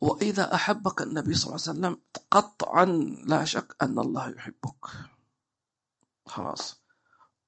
[0.00, 1.94] وإذا أحبك النبي صلى الله عليه وسلم
[2.30, 2.84] قطعا
[3.26, 5.13] لا شك أن الله يحبك.
[6.34, 6.82] خلاص.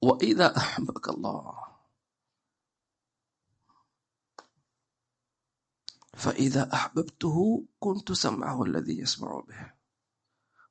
[0.03, 1.67] وإذا أحبك الله.
[6.15, 9.73] فإذا أحببته كنت سمعه الذي يسمع به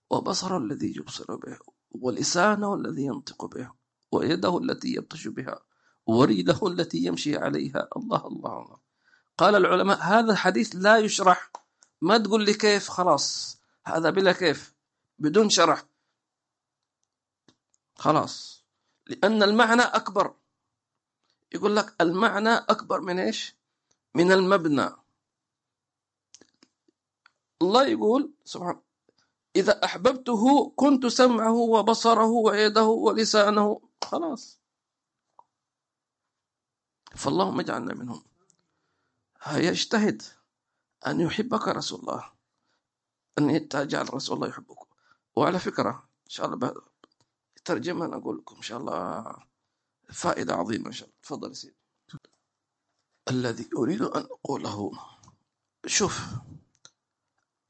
[0.10, 1.60] وبصره الذي يبصر به
[1.91, 3.71] ولسانه الذي ينطق به
[4.12, 5.60] ويده التي يبطش بها
[6.06, 7.88] وريده التي يمشي عليها.
[7.97, 8.78] الله الله الله.
[9.38, 11.51] قال العلماء هذا الحديث لا يشرح.
[12.01, 13.58] ما تقول لي كيف؟ خلاص.
[13.86, 14.75] هذا بلا كيف.
[15.19, 15.94] بدون شرح.
[17.95, 18.65] خلاص.
[19.08, 20.36] لأن المعنى أكبر.
[21.53, 23.55] يقول لك المعنى أكبر من إيش؟
[24.15, 24.89] من المبنى.
[27.62, 28.81] الله يقول سبحانه
[29.55, 33.81] إذا أحببته كنت سمعه وبصره ويده ولسانه.
[34.03, 34.60] خلاص.
[37.15, 38.23] فاللهم اجعلنا منهم.
[39.53, 40.21] يجتهد
[41.08, 42.31] أن يحبك رسول الله.
[43.38, 44.79] أن تجعل رسول الله يحبك.
[45.36, 46.81] وعلى فكرة إن شاء الله
[47.65, 49.36] ترجمة أنا أقول لكم إن شاء الله
[50.13, 51.19] فائدة عظيمة إن شاء الله.
[51.23, 51.78] تفضل سيدي.
[53.30, 54.91] الذي أريد أن أقوله
[55.86, 56.19] شوف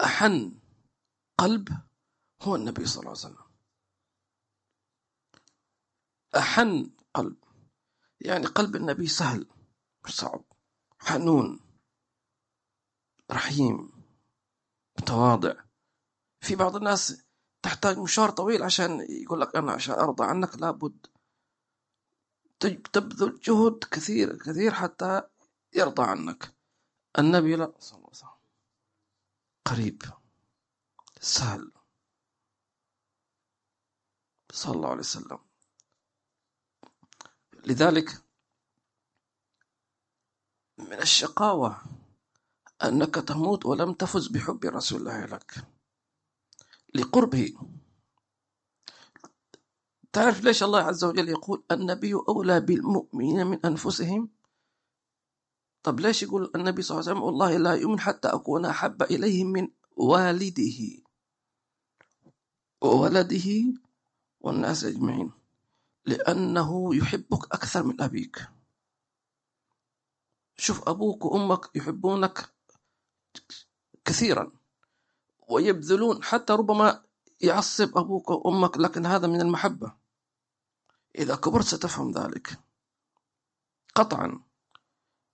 [0.04, 0.60] أحن
[1.38, 1.70] قلب
[2.42, 3.46] هو النبي صلى الله عليه وسلم.
[6.38, 7.38] أحن قلب
[8.22, 9.48] يعني قلب النبي سهل
[10.06, 10.44] مش صعب.
[11.00, 11.60] حنون
[13.32, 13.92] رحيم
[15.00, 15.66] متواضع.
[16.42, 17.25] في بعض الناس
[17.66, 21.08] تحتاج مشوار طويل عشان يقول لك أنا عشان أرضى عنك لابد.
[22.94, 25.22] تبذل جهد كثير كثير حتى
[25.74, 26.56] يرضى عنك.
[27.20, 28.30] النبي لا صلى الله عليه وسلم.
[29.66, 30.02] قريب.
[31.22, 31.72] سهل.
[34.52, 35.40] صلى الله عليه وسلم.
[37.66, 38.24] لذلك
[40.78, 41.82] من الشقاوة
[42.84, 45.75] أنك تموت ولم تفز بحب رسول الله لك.
[46.96, 47.54] لقربه.
[50.14, 54.30] تعرف ليش الله عز وجل يقول النبي أولى بالمؤمنين من أنفسهم؟
[55.84, 59.44] طب ليش يقول النبي صلى الله عليه وسلم والله لا يؤمن حتى أكون أحب إليه
[59.44, 61.04] من والده؟
[62.82, 63.50] وولده
[64.40, 65.32] والناس أجمعين.
[66.06, 68.48] لأنه يحبك أكثر من أبيك.
[70.58, 72.54] شوف أبوك وأمك يحبونك
[74.06, 74.52] كثيرا.
[75.50, 77.04] ويبذلون حتى ربما
[77.42, 79.94] يعصب أبوك وأمك لكن هذا من المحبة.
[81.16, 82.60] إذا كبرت ستفهم ذلك.
[83.96, 84.40] قطعا.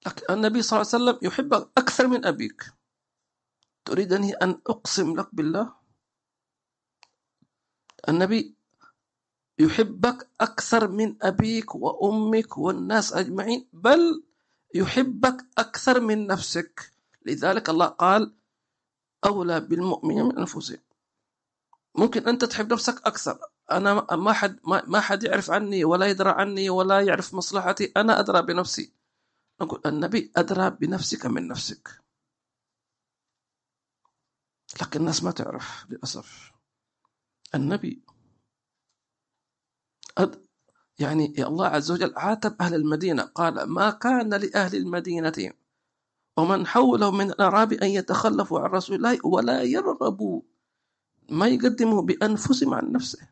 [0.08, 2.74] لكن النبي صلى الله عليه وسلم يحبك أكثر من أبيك.
[3.86, 5.74] تريدني أن أقسم لك بالله؟
[8.10, 8.56] النبي
[9.60, 14.24] يحبك أكثر من أبيك وأمك والناس أجمعين بل
[14.76, 16.92] يحبك أكثر من نفسك.
[17.26, 18.34] لذلك الله قال
[19.26, 20.80] أولى بالمؤمنين من أنفسهم
[21.96, 23.40] ممكن أنت تحب نفسك أكثر.
[23.72, 27.92] أنا ما حد ما حد يعرف عني ولا يدرى عني ولا يعرف مصلحتي.
[27.98, 28.94] أنا أدرى بنفسي.
[29.62, 32.02] نقول النبي أدرى بنفسك من نفسك.
[34.82, 36.52] لكن الناس ما تعرف للأسف.
[37.56, 38.04] النبي
[40.18, 40.46] أد
[41.00, 43.24] يعني الله عز وجل عاتب أهل المدينة.
[43.24, 45.54] قال ما كان لأهل المدينة
[46.38, 50.42] ومن حوله من الأعراب أن يتخلفوا عن رسول الله ولا يرغبوا
[51.30, 53.30] ما يقدموا بأنفسهم عن نفسه.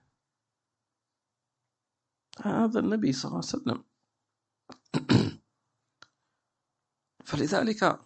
[2.41, 3.83] هذا النبي صلى الله عليه وسلم.
[7.29, 7.99] فلذلك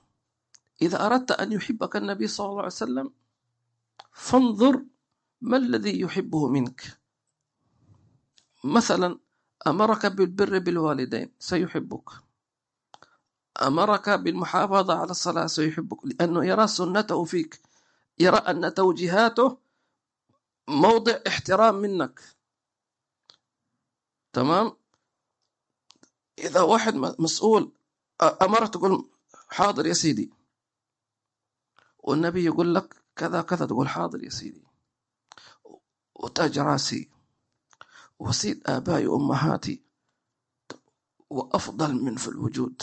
[0.81, 3.13] إذا أردت أن يحبك النبي صلى الله عليه وسلم
[4.11, 4.85] فانظر
[5.41, 6.99] ما الذي يحبه منك.
[8.63, 9.19] مثلا
[9.67, 12.09] أمرك بالبر بالوالدين سيحبك.
[13.61, 17.61] أمرك بالمحافظة على الصلاة سيحبك لأنه يرى سنته فيك
[18.19, 19.57] يرى أن توجيهاته
[20.67, 22.21] موضع احترام منك.
[24.33, 24.77] تمام؟
[26.39, 27.71] إذا واحد مسؤول
[28.21, 29.09] أمرك تقول
[29.49, 30.33] حاضر يا سيدي.
[31.99, 34.63] والنبي يقول لك كذا كذا تقول حاضر يا سيدي.
[36.15, 37.09] وتاج راسي.
[38.19, 39.83] وسيد آبائي وأمهاتي.
[41.29, 42.81] وأفضل من في الوجود.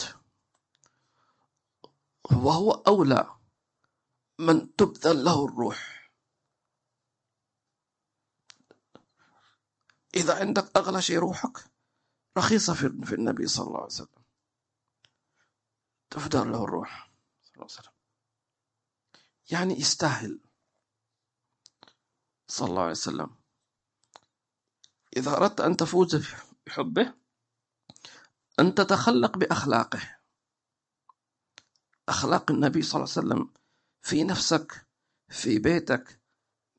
[2.31, 3.35] وهو أولى
[4.39, 6.11] من تبذل له الروح.
[10.15, 11.71] إذا عندك أغلى شيء روحك
[12.37, 14.23] رخيصة في النبي صلى الله عليه وسلم.
[16.09, 17.11] تفدر له الروح.
[17.41, 17.93] صلى الله عليه وسلم.
[19.51, 20.39] يعني يستاهل.
[22.47, 23.35] صلى الله عليه وسلم.
[25.17, 26.15] إذا أردت أن تفوز
[26.65, 27.13] بحبه
[28.59, 30.20] أن تتخلق بأخلاقه.
[32.11, 33.49] أخلاق النبي صلى الله عليه وسلم
[34.01, 34.87] في نفسك
[35.29, 36.19] في بيتك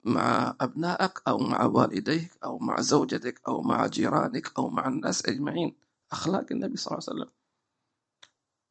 [0.04, 5.76] مع أبنائك أو مع والديك أو مع زوجتك أو مع جيرانك أو مع الناس أجمعين.
[6.12, 7.32] أخلاق النبي صلى الله عليه وسلم.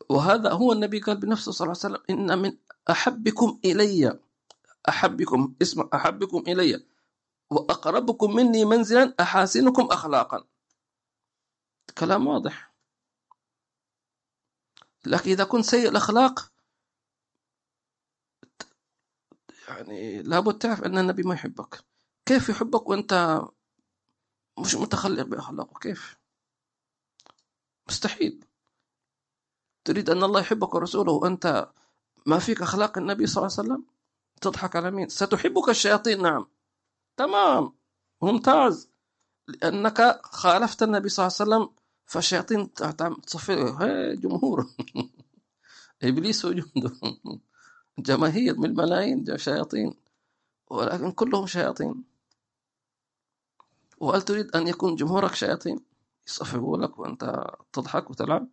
[0.10, 2.58] وهذا هو النبي قال بنفسه صلى الله عليه وسلم إن من
[2.90, 4.20] أحبكم إلي
[4.90, 6.86] أحبكم اسم أحبكم إلي
[7.50, 10.44] وأقربكم مني منزلا أحاسنكم أخلاقا.
[11.98, 12.72] كلام واضح.
[15.06, 16.51] لكن إذا كنت سيء الأخلاق
[19.78, 21.84] يعني لابد تعرف أن النبي ما يحبك.
[22.26, 23.42] كيف يحبك وأنت
[24.60, 26.18] مش متخلق بأخلاقه؟ كيف؟
[27.90, 28.46] مستحيل.
[29.86, 31.72] تريد أن الله يحبك ورسوله وأنت
[32.26, 33.86] ما فيك أخلاق النبي صلى الله عليه وسلم؟
[34.42, 36.48] تضحك على مين؟ ستحبك الشياطين نعم.
[37.18, 37.74] تمام.
[38.22, 38.90] ممتاز.
[39.48, 43.56] لأنك خالفت النبي صلى الله عليه وسلم فالشياطين تصفي
[44.24, 44.68] جمهور.
[46.04, 46.92] إبليس وجنده.
[48.02, 49.94] جماهير من الملايين شياطين
[50.70, 52.04] ولكن كلهم شياطين.
[53.98, 55.80] وهل تريد أن يكون جمهورك شياطين؟
[56.28, 58.48] يصفقوا لك وأنت تضحك وتلعب؟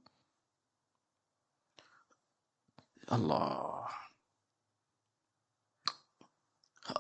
[3.13, 3.89] الله.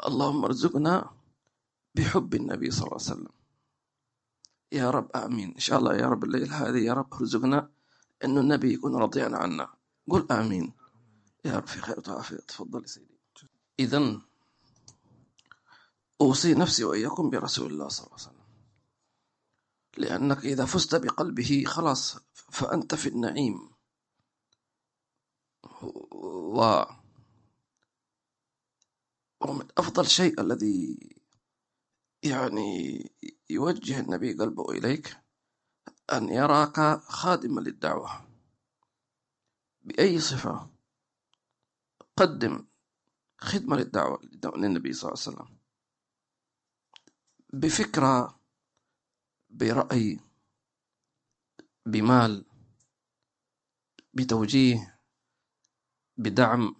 [0.06, 1.10] اللهم ارزقنا
[1.94, 3.32] بحب النبي صلى الله عليه وسلم.
[4.72, 5.54] يا رب آمين.
[5.54, 7.70] إن شاء الله يا رب الليل هذه يا رب ارزقنا
[8.24, 9.74] أنه النبي يكون رضيان عنا.
[10.10, 10.77] قل آمين.
[11.48, 13.18] يا رب في خير وعافية تفضل سيدي.
[13.80, 14.20] إذا
[16.20, 18.48] أوصي نفسي وإياكم برسول الله صلى الله عليه وسلم.
[19.96, 23.70] لأنك إذا فزت بقلبه خلاص فأنت في النعيم.
[25.82, 26.82] و
[29.40, 30.98] ومن أفضل شيء الذي
[32.22, 33.12] يعني
[33.50, 35.16] يوجه النبي قلبه إليك
[36.12, 38.28] أن يراك خادما للدعوة.
[39.80, 40.77] بأي صفة؟
[42.18, 42.66] قدم
[43.38, 44.20] خدمة للدعوة
[44.56, 45.58] للنبي صلى الله عليه وسلم.
[47.52, 48.40] بفكرة
[49.50, 50.20] برأي
[51.86, 52.44] بمال
[54.14, 55.00] بتوجيه
[56.16, 56.76] بدعم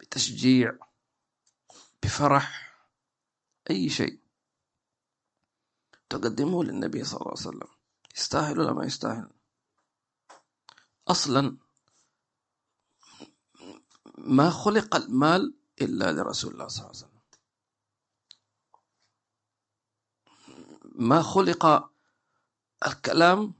[0.00, 0.78] بتشجيع
[2.02, 2.74] بفرح
[3.70, 4.20] أي شيء.
[6.08, 7.68] تقدموه للنبي صلى الله عليه وسلم.
[8.16, 9.30] يستاهل ولا ما يستاهل؟
[11.08, 11.63] أصلا
[14.18, 17.14] ما خلق المال إلا لرسول الله صلى الله عليه وسلم.
[20.94, 21.90] ما خلق
[22.86, 23.54] الكلام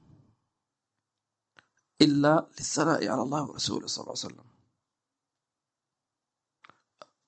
[2.01, 4.45] إلا للثناء على الله ورسوله صلى الله عليه وسلم.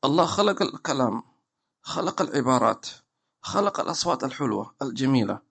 [0.05, 1.23] الله خلق الكلام
[1.82, 2.88] خلق العبارات
[3.41, 5.41] خلق الأصوات الحلوة الجميلة.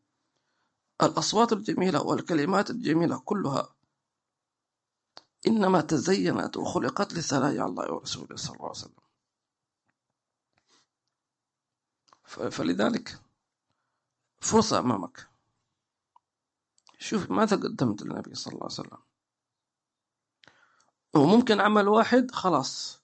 [1.02, 3.75] الأصوات الجميلة والكلمات الجميلة كلها
[5.47, 7.12] إنما تزينت وخلقت
[7.59, 9.07] على الله ورسوله صلى الله عليه وسلم.
[12.51, 13.20] فلذلك
[14.40, 15.28] فرصة أمامك.
[16.99, 18.99] شوف ماذا قدمت للنبي صلى الله عليه وسلم.
[21.14, 23.01] وممكن عمل واحد خلاص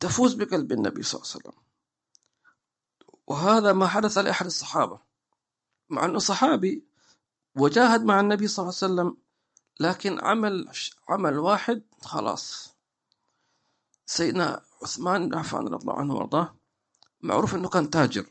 [0.00, 1.62] تفوز بقلب النبي صلى الله عليه وسلم.
[3.26, 5.00] وهذا ما حدث لأحد الصحابة
[5.88, 6.84] مع أنه صحابي
[7.54, 9.25] وجاهد مع النبي صلى الله عليه وسلم
[9.80, 10.72] لكن عمل
[11.08, 12.74] عمل واحد خلاص.
[14.06, 16.56] سيدنا عثمان بن عفان رضي الله عنه وارضاه.
[17.20, 18.26] معروف إنه كان تاجر.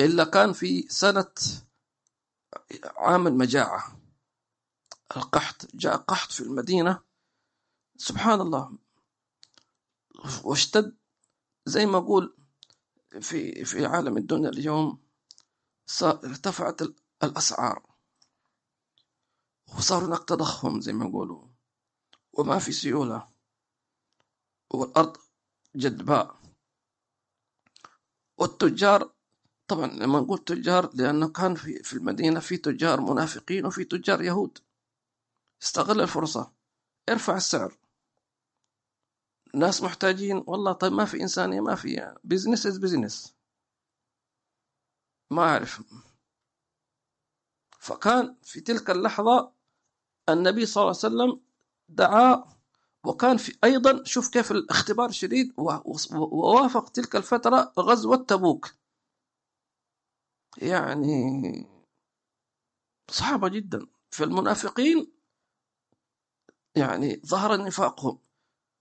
[0.00, 1.34] إلا كان في سنة
[2.96, 4.00] عام المجاعة.
[5.16, 7.00] القحط جاء قحط في المدينة.
[7.96, 8.78] سبحان الله.
[10.44, 10.96] واشتد
[11.66, 12.36] زي ما أقول
[13.20, 15.02] في في عالم الدنيا اليوم.
[16.02, 16.82] ارتفعت
[17.22, 17.91] الأسعار.
[19.78, 21.46] وصار هناك تضخم زي ما يقولوا
[22.32, 23.28] وما في سيولة.
[24.70, 25.16] والأرض
[25.76, 26.36] جدباء
[28.36, 29.12] والتجار
[29.68, 34.58] طبعا لما نقول تجار لأنه كان في في المدينة في تجار منافقين وفي تجار يهود.
[35.62, 36.52] استغل الفرصة.
[37.08, 37.78] ارفع السعر.
[39.54, 40.44] ناس محتاجين.
[40.46, 43.34] والله طيب ما في إنسانية ما في business is business
[45.30, 45.82] ما أعرف.
[47.78, 49.51] فكان في تلك اللحظة
[50.28, 51.40] النبي صلى الله عليه وسلم
[51.88, 52.44] دعا
[53.04, 58.74] وكان في أيضا شوف كيف الاختبار شديد ووافق تلك الفترة غزوة تبوك.
[60.58, 61.66] يعني
[63.10, 63.86] صعبة جدا.
[64.10, 65.12] في المنافقين
[66.76, 68.18] يعني ظهر نفاقهم.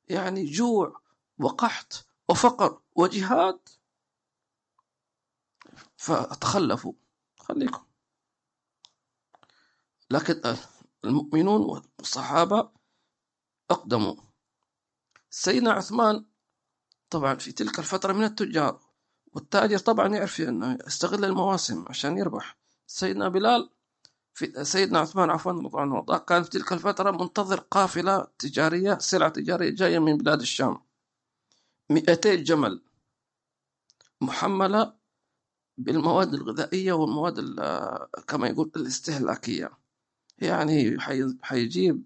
[0.10, 1.02] يعني جوع
[1.40, 3.60] وقحط وفقر وجهاد.
[5.98, 6.94] فتخلفوا.
[7.40, 7.84] خليكم.
[10.12, 10.42] لكن
[11.06, 12.70] المؤمنون والصحابة
[13.72, 14.16] أقدموا.
[15.30, 16.26] سيدنا عثمان
[17.10, 18.82] طبعا في تلك الفترة من التجار
[19.34, 22.58] والتاجر طبعا يعرف أنه يستغل المواسم عشان يربح.
[22.88, 23.70] سيدنا بلال
[24.34, 29.70] في سيدنا عثمان عفوا رضي الله كان في تلك الفترة منتظر قافلة تجارية سلعة تجارية
[29.70, 30.82] جاية من بلاد الشام.
[31.90, 32.84] 200 جمل
[34.22, 34.94] محملة
[35.78, 37.40] بالمواد الغذائية والمواد
[38.28, 39.72] كما يقول الاستهلاكية.
[40.42, 41.00] يعني
[41.42, 42.04] حيجيب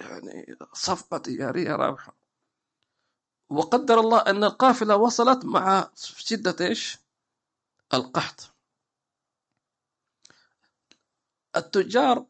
[0.00, 2.16] يعني صفقة تجارية رابحة
[3.48, 6.98] وقدر الله أن القافلة وصلت مع شدة إيش؟
[7.94, 8.50] القحط.
[11.56, 12.26] التجار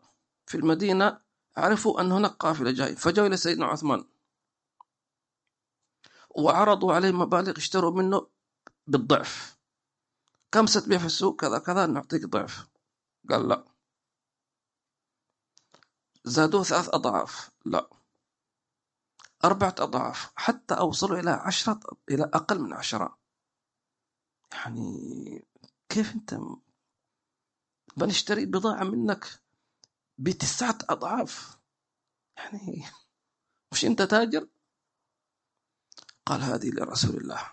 [0.46, 1.20] في المدينة
[1.56, 4.04] عرفوا أن هناك قافلة جاية فجاءوا إلى سيدنا عثمان.
[6.30, 8.26] وعرضوا عليه مبالغ اشتروا منه
[8.86, 9.58] بالضعف.
[10.52, 12.68] كم ستبيع في السوق؟ كذا كذا نعطيك ضعف.
[13.30, 13.69] قال لا.
[16.24, 17.50] زادوه ثلاث أضعاف.
[17.64, 17.90] لا.
[19.44, 20.32] أربعة أضعاف.
[20.36, 23.18] حتى أوصلوا إلى عشرة إلى أقل من عشرة.
[24.52, 25.44] يعني
[25.88, 26.34] كيف أنت
[27.96, 29.40] بنشتري بضاعة منك
[30.18, 31.58] بتسعة أضعاف.
[32.36, 32.84] يعني
[33.72, 34.48] مش أنت تاجر؟
[36.26, 37.52] قال هذه لرسول الله.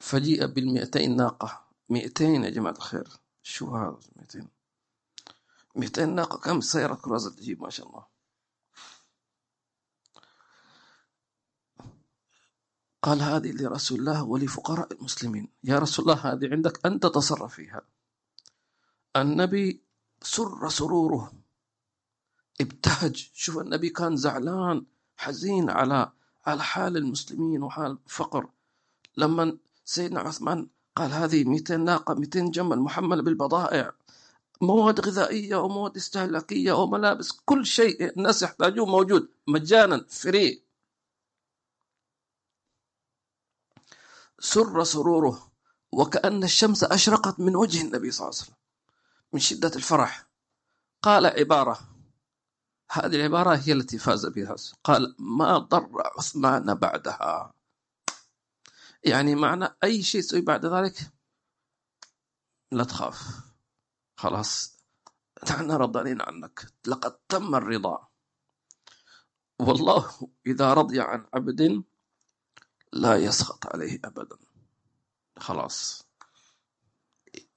[0.00, 1.68] فجيء بالمئتين ناقة.
[1.88, 3.08] مئتين يا جماعة الخير.
[3.48, 4.48] شو هذا مئتين
[5.74, 6.38] 200 ناقة.
[6.38, 8.06] كم سيارة كروزة تجيب؟ ما شاء الله.
[13.02, 15.48] قال هذه لرسول الله ولفقراء المسلمين.
[15.64, 17.82] يا رسول الله هذه عندك أنت تصرف فيها.
[19.16, 19.82] النبي
[20.22, 21.32] سر سروره.
[22.60, 23.30] ابتهج.
[23.34, 24.86] شوف النبي كان زعلان
[25.16, 26.12] حزين على
[26.46, 28.50] على حال المسلمين وحال الفقر.
[29.16, 30.68] لما سيدنا عثمان
[30.98, 33.92] قال هذه 200 ناقة 200 جمل محملة بالبضائع.
[34.60, 40.62] مواد غذائية ومواد استهلاكية وملابس كل شيء الناس يحتاجوه موجود مجانا فري.
[44.40, 45.52] سر سروره
[45.92, 48.56] وكأن الشمس أشرقت من وجه النبي صلى الله عليه وسلم
[49.32, 50.26] من شدة الفرح.
[51.02, 51.78] قال عبارة
[52.90, 54.56] هذه العبارة هي التي فاز بها.
[54.84, 57.57] قال ما ضر عثمان بعدها.
[59.04, 61.12] يعني معنى أي شيء سوي بعد ذلك
[62.72, 63.18] لا تخاف.
[64.16, 64.78] خلاص.
[65.50, 66.72] نحن رضانين عنك.
[66.86, 68.08] لقد تم الرضا.
[69.58, 71.84] والله إذا رضي عن عبد
[72.92, 74.38] لا يسخط عليه أبدا.
[75.38, 76.08] خلاص.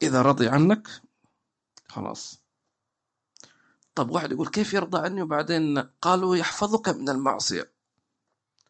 [0.02, 1.02] إذا رضي عنك
[1.88, 2.42] خلاص.
[3.96, 7.74] طب واحد يقول كيف يرضى عني وبعدين قالوا يحفظك من المعصية.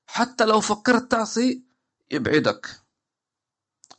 [0.07, 1.70] حتى لو فكرت تعصي
[2.11, 2.81] يبعدك.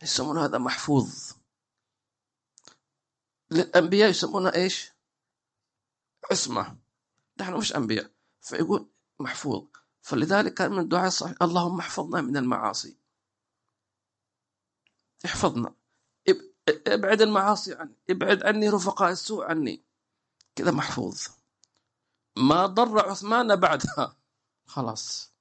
[0.03, 1.33] يسمون هذا محفوظ.
[3.51, 4.93] للأنبياء يسمونها إيش؟
[6.31, 6.79] عصمة.
[7.41, 8.11] نحن مش أنبياء.
[8.41, 8.91] فيقول
[9.21, 9.67] محفوظ.
[10.03, 12.97] فلذلك كان من الدعاء الصحيح اللهم احفظنا من المعاصي.
[15.25, 15.75] احفظنا.
[16.69, 17.97] ابعد المعاصي عني.
[18.11, 19.85] ابعد عني رفقاء السوء عني.
[20.57, 21.27] كذا محفوظ.
[22.37, 24.17] ما ضر عثمان بعدها.
[24.67, 25.32] خلاص.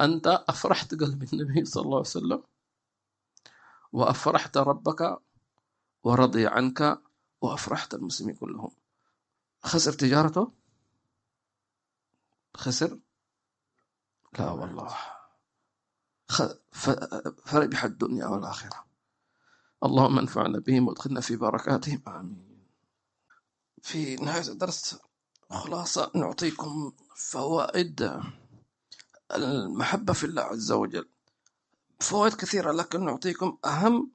[0.00, 2.42] أنت أفرحت قلب النبي صلى الله عليه وسلم
[3.92, 5.18] وأفرحت ربك
[6.02, 7.02] ورضي عنك
[7.40, 8.70] وأفرحت المسلمين كلهم.
[9.62, 10.52] خسر تجارته؟
[12.56, 12.98] خسر؟
[14.38, 14.96] لا والله.
[17.44, 18.86] فربح الدنيا والآخرة.
[19.84, 22.02] اللهم انفعنا بهم وادخلنا في بركاتهم.
[22.08, 22.66] آمين.
[23.82, 24.98] في نهاية الدرس
[25.50, 28.20] خلاصة نعطيكم فوائد.
[29.34, 31.08] المحبة في الله عز وجل.
[32.00, 34.10] فوائد كثيرة لكن نعطيكم أهم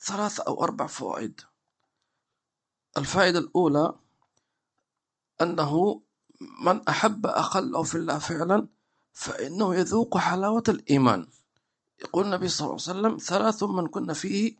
[0.00, 1.40] ثلاثة أو أربع فوائد.
[2.96, 3.94] الفائدة الأولى
[5.40, 6.00] أنه
[6.64, 8.68] من أحب أخله في الله فعلا
[9.12, 11.26] فإنه يذوق حلاوة الإيمان.
[12.00, 14.56] يقول النبي صلى الله عليه وسلم ثلاث من كن فيه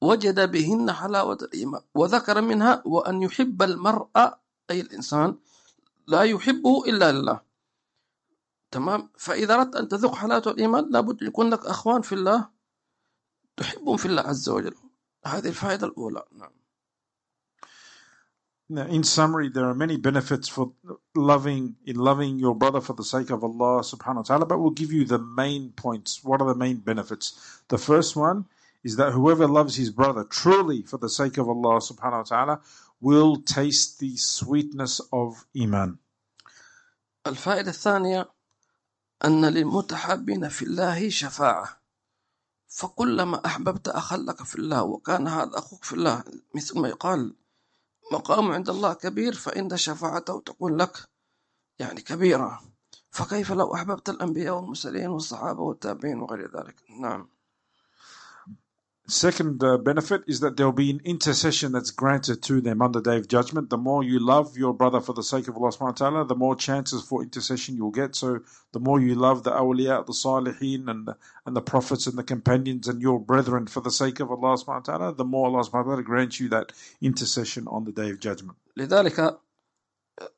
[0.00, 1.82] وجد بهن حلاوة الإيمان.
[1.94, 4.08] وذكر منها وأن يحب المرء
[4.70, 5.36] أي الإنسان
[6.06, 7.51] لا يحبه إلا لله.
[8.72, 12.48] تمام فإذا أردت أن تذوق حلاوة الإيمان لابد يكون لك أخوان في الله
[13.56, 14.74] تحبهم في الله عز وجل
[15.26, 16.62] هذه الفائدة الأولى نعم
[18.68, 20.72] Now, in summary, there are many benefits for
[21.14, 24.70] loving in loving your brother for the sake of Allah subhanahu wa ta'ala, but we'll
[24.70, 26.24] give you the main points.
[26.24, 27.60] What are the main benefits?
[27.68, 28.46] The first one
[28.82, 32.60] is that whoever loves his brother truly for the sake of Allah subhanahu wa ta'ala
[33.02, 35.98] will taste the sweetness of Iman.
[37.26, 38.28] الفائدة الثانية
[39.24, 41.82] أن للمتحابين في الله شفاعة.
[42.68, 47.34] فكلما أحببت أخا لك في الله وكان هذا أخوك في الله مثل ما يقال
[48.12, 51.04] مقام عند الله كبير فإن شفاعته تكون لك
[51.78, 52.62] يعني كبيرة.
[53.10, 57.28] فكيف لو أحببت الأنبياء والمرسلين والصحابة والتابعين وغير ذلك؟ نعم.
[59.11, 62.91] Second uh, benefit is that there will be an intercession that's granted to them on
[62.91, 63.69] the day of judgment.
[63.69, 66.35] The more you love your brother for the sake of Allah subhanahu wa ta'ala, the
[66.35, 68.17] more chances for intercession you'll get.
[68.17, 68.41] So
[68.73, 72.23] the more you love the awliya, the salihin, and the, and the prophets and the
[72.23, 75.63] companions and your brethren for the sake of Allah subhanahu wa ta'ala, the more Allah
[75.63, 78.57] subhanahu wa ta'ala grants you that intercession on the day of judgment.
[78.77, 79.39] لذلك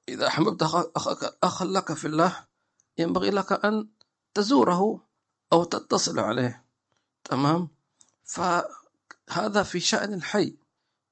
[0.09, 0.61] إذا أحببت
[0.95, 2.35] أخاك أخا لك في الله
[2.97, 3.87] ينبغي لك أن
[4.33, 5.01] تزوره
[5.53, 6.63] أو تتصل عليه
[7.23, 7.72] تمام
[8.24, 10.56] فهذا في شأن الحي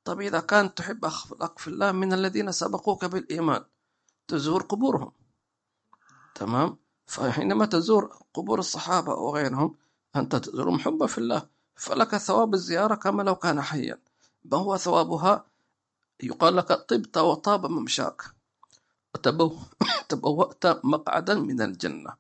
[0.05, 3.65] طب إذا كان تحب أخلاق في الله من الذين سبقوك بالإيمان
[4.29, 5.13] تزور قبورهم.
[6.35, 9.77] تمام؟ فحينما تزور قبور الصحابة وغيرهم
[10.17, 11.49] أنت تزورهم حبا في الله.
[11.77, 13.99] فلك ثواب الزيارة كما لو كان حيا.
[14.45, 15.45] ما هو ثوابها
[16.23, 18.23] يقال لك طبت وطاب ممشاك.
[19.15, 22.17] وتبوأت مقعدا من الجنة.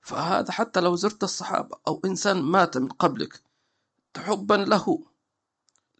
[0.00, 3.47] فهذا حتى لو زرت الصحابة أو إنسان مات من قبلك
[4.18, 5.04] حبا له.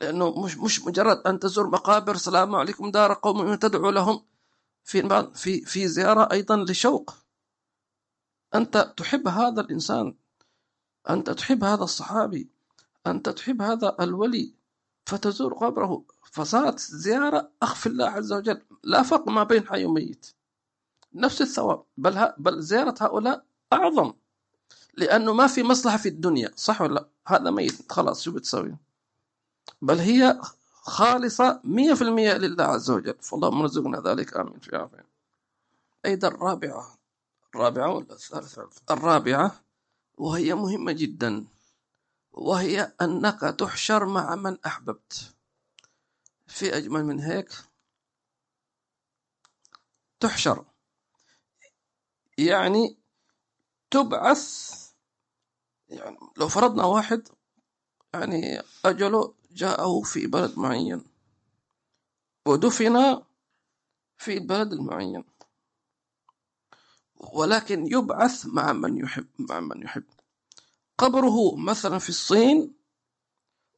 [0.00, 4.24] لأنه مش مش مجرد أن تزور مقابر سلام عليكم دار قوم تدعو لهم.
[4.84, 7.14] في في في زيارة أيضا لشوق.
[8.54, 10.14] أنت تحب هذا الإنسان.
[11.10, 12.50] أنت تحب هذا الصحابي.
[13.06, 14.54] أنت تحب هذا الولي.
[15.06, 16.04] فتزور قبره.
[16.32, 18.62] فصارت زيارة أخف الله عز وجل.
[18.84, 20.26] لا فرق ما بين حي وميت.
[21.14, 21.84] نفس الثواب.
[21.96, 24.12] بل بل زيارة هؤلاء أعظم.
[24.98, 28.76] لأنه ما في مصلحة في الدنيا صح ولا لأ؟ هذا ميت خلاص شو بتسوي؟
[29.82, 30.40] بل هي
[30.82, 33.14] خالصة مية في المية لله عز وجل.
[33.20, 34.58] فاللهم رزقنا ذلك آمين.
[34.58, 35.06] في عافية.
[36.06, 36.98] أيضا الرابعة.
[37.54, 39.60] الرابعة ولا الثالثة؟ الرابعة
[40.18, 41.44] وهي مهمة جدا
[42.32, 45.34] وهي أنك تحشر مع من أحببت.
[46.46, 47.48] في أجمل من هيك
[50.20, 50.64] تحشر.
[52.38, 52.96] يعني
[53.90, 54.87] تبعث
[55.88, 57.28] يعني لو فرضنا واحد
[58.14, 61.04] يعني أجله جاءه في بلد معين
[62.46, 63.22] ودفن
[64.18, 65.24] في البلد المعين
[67.16, 70.04] ولكن يبعث مع من يحب مع من يحب.
[70.98, 72.74] قبره مثلا في الصين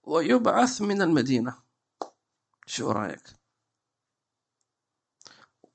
[0.02, 1.62] ويبعث من المدينة.
[2.66, 3.22] شو رأيك؟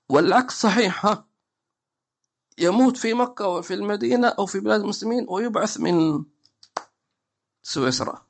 [0.09, 1.27] والعكس صحيح ها؟
[2.57, 6.25] يموت في مكة وفي المدينة أو في بلاد المسلمين ويبعث من
[7.63, 8.25] سويسرا.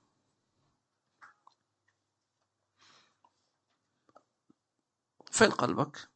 [5.32, 6.09] فين قلبك؟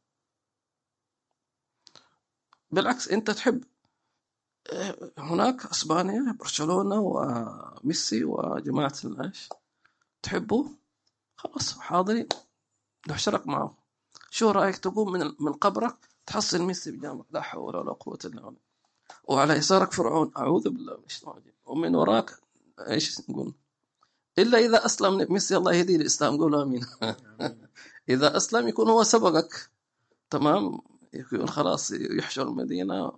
[2.70, 3.64] بالعكس أنت تحب
[5.18, 9.48] هناك أسبانيا برشلونة وميسي وجماعة الايش
[10.22, 10.68] تحبوا
[11.36, 12.28] خلاص حاضرين.
[13.08, 13.76] نحشرك معه.
[14.30, 18.60] شو رأيك تقوم من قبرك؟ تحصل ميسي بجنبك لا حول ولا قوة إلا بالله.
[19.24, 21.52] وعلى يسارك فرعون أعوذ بالله من الشيطان الرجيم.
[21.64, 22.30] ومن وراك
[22.78, 23.54] إيش نقول
[24.38, 26.86] إلا إذا أسلم ميسي الله يهديه الاسلام قول آمين.
[28.14, 29.70] إذا أسلم يكون هو سبقك.
[30.30, 30.78] تمام؟
[31.14, 33.12] يكون خلاص يحشر المدينة.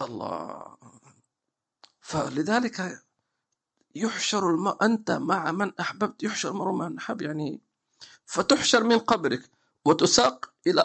[0.00, 0.76] الله.
[2.00, 3.02] فلذلك
[3.94, 4.68] يحشر الم...
[4.82, 7.60] أنت مع من أحببت يحشر المرء مع من أحب يعني
[8.24, 9.55] فتحشر من قبرك.
[9.86, 10.84] وتساق إلى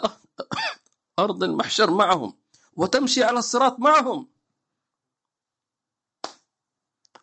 [1.18, 2.38] أرض المحشر معهم
[2.76, 4.28] وتمشي على الصراط معهم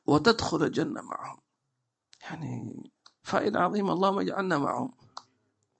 [0.05, 1.41] وتدخل الجنة معهم.
[2.21, 2.83] يعني
[3.23, 4.97] فائدة عظيمة اللهم اجعلنا معهم.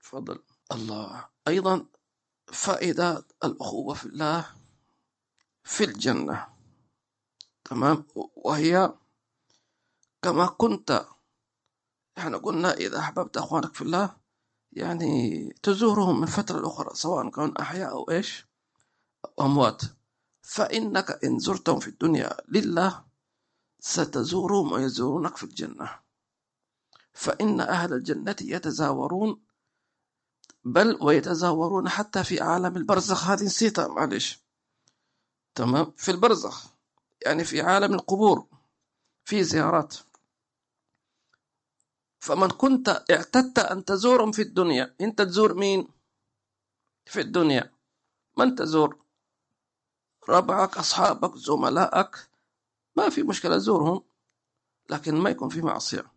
[0.02, 0.42] تفضل.
[0.72, 1.28] الله.
[1.48, 1.86] أيضا
[2.46, 4.46] فائدة الأخوة في الله
[5.64, 6.48] في الجنة.
[7.64, 8.94] تمام؟ وهي
[10.22, 11.06] كما كنت
[12.18, 14.19] إحنا قلنا إذا أحببت أخوانك في الله
[14.72, 18.46] يعني تزورهم من فترة لأخرى سواء كانوا أحياء أو إيش
[19.24, 19.82] أو أموات.
[20.42, 23.04] فإنك إن زرتهم في الدنيا لله
[23.80, 25.98] ستزورهم ويزورونك في الجنة.
[27.12, 29.42] فإن أهل الجنة يتزاورون
[30.64, 33.24] بل ويتزاورون حتى في عالم البرزخ.
[33.24, 34.40] هذه نسيتها معلش
[35.54, 36.66] تمام؟ في البرزخ
[37.26, 38.46] يعني في عالم القبور
[39.24, 39.96] في زيارات.
[42.20, 45.88] فمن كنت اعتدت أن تزورهم في الدنيا أنت تزور مين؟
[47.06, 47.72] في الدنيا.
[48.38, 48.98] من تزور؟
[50.28, 52.28] ربعك أصحابك زملائك.
[52.96, 54.02] ما في مشكلة زورهم
[54.90, 56.12] لكن ما يكون في معصية.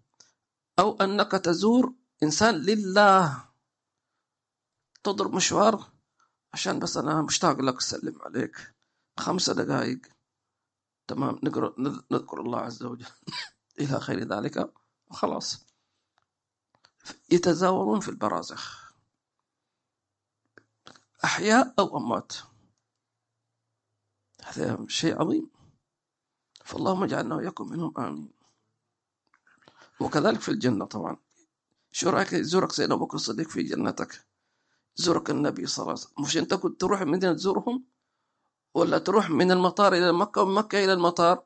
[0.80, 1.93] أو أنك تزور
[2.24, 3.49] إنسان لله.
[5.04, 5.91] تضرب مشوار
[6.54, 8.74] عشان بس أنا مشتاق لك أسلم عليك.
[9.20, 10.01] خمسة دقائق
[11.08, 11.39] تمام.
[11.43, 11.76] نقرأ
[12.12, 13.06] نذكر الله عز وجل.
[13.80, 14.74] إلى خير ذلك.
[15.08, 15.72] وخلاص.
[17.32, 18.93] يتزاورون في البرازخ.
[21.24, 22.34] أحياء أو أموات.
[24.43, 25.49] هذا شيء عظيم.
[26.66, 28.32] فاللهم اجعلنا وإياكم منهم آمين.
[29.99, 31.18] وكذلك في الجنة طبعا.
[31.91, 34.26] شو رأيك؟ يزورك سيدنا أبو بكر الصديق في جنتك.
[34.95, 36.24] زورك النبي صلى الله عليه وسلم.
[36.26, 37.86] مش أنت كنت تروح المدينة تزورهم؟
[38.74, 41.43] ولا تروح من المطار إلى مكة ومن مكة إلى المطار؟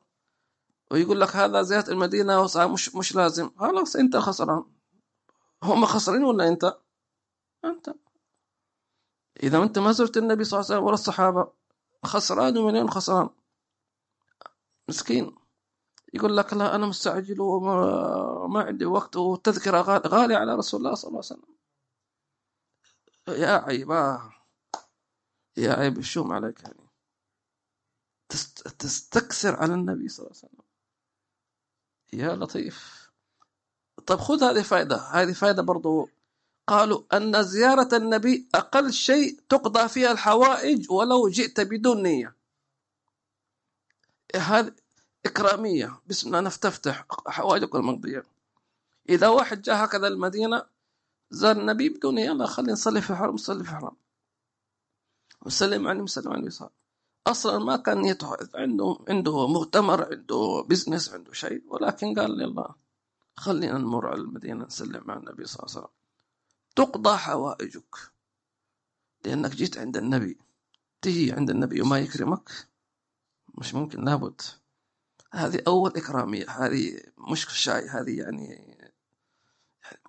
[0.91, 3.49] ويقول لك هذا زيارة المدينة مش مش لازم.
[3.59, 4.76] خلاص أنت خسران.
[5.63, 6.77] هم خسرين ولا أنت؟
[7.65, 7.89] أنت.
[9.43, 11.53] إذا أنت ما زرت النبي صلى الله عليه وسلم ولا الصحابة
[12.05, 13.29] خسران ومليون خسران؟
[14.89, 15.35] مسكين.
[16.13, 21.09] يقول لك لا أنا مستعجل وما ما عندي وقت والتذكرة غالية على رسول الله صلى
[21.09, 21.57] الله عليه وسلم.
[23.27, 23.91] يا عيب.
[25.57, 26.87] يا عيب الشوم عليك يعني.
[28.79, 30.65] تستكثر على النبي صلى الله عليه وسلم.
[32.13, 32.96] يا لطيف.
[34.05, 34.97] طيب خذ هذه فائدة.
[34.97, 36.09] هذه فائدة برضو.
[36.67, 42.35] قالوا أن زيارة النبي أقل شيء تقضى فيها الحوائج ولو جئت بدون نية.
[44.35, 44.71] هذه
[45.25, 46.01] إكرامية.
[46.07, 48.23] بسم الله نفتفتح حوائجك المقضية.
[49.09, 50.63] إذا واحد جاء هكذا المدينة
[51.31, 53.95] زار النبي بدون يلا خلينا نصلي في الحرم نصلي في الحرم.
[55.41, 56.69] وسلم عليه وسلم عليه وسلم.
[57.27, 61.63] أصلا ما كان نيته عنده عنده مؤتمر عنده بزنس عنده شيء.
[61.67, 62.73] ولكن قال يلا.
[63.37, 65.97] خلينا نمر على المدينة نسلم مع النبي صلى الله عليه وسلم.
[66.75, 67.95] تقضى حوائجك.
[69.25, 70.37] لأنك جيت عند النبي.
[71.01, 72.49] تجي عند النبي وما يكرمك
[73.57, 74.41] مش ممكن لابد.
[75.33, 78.77] هذه أول إكرامية هذه مش شاي هذه يعني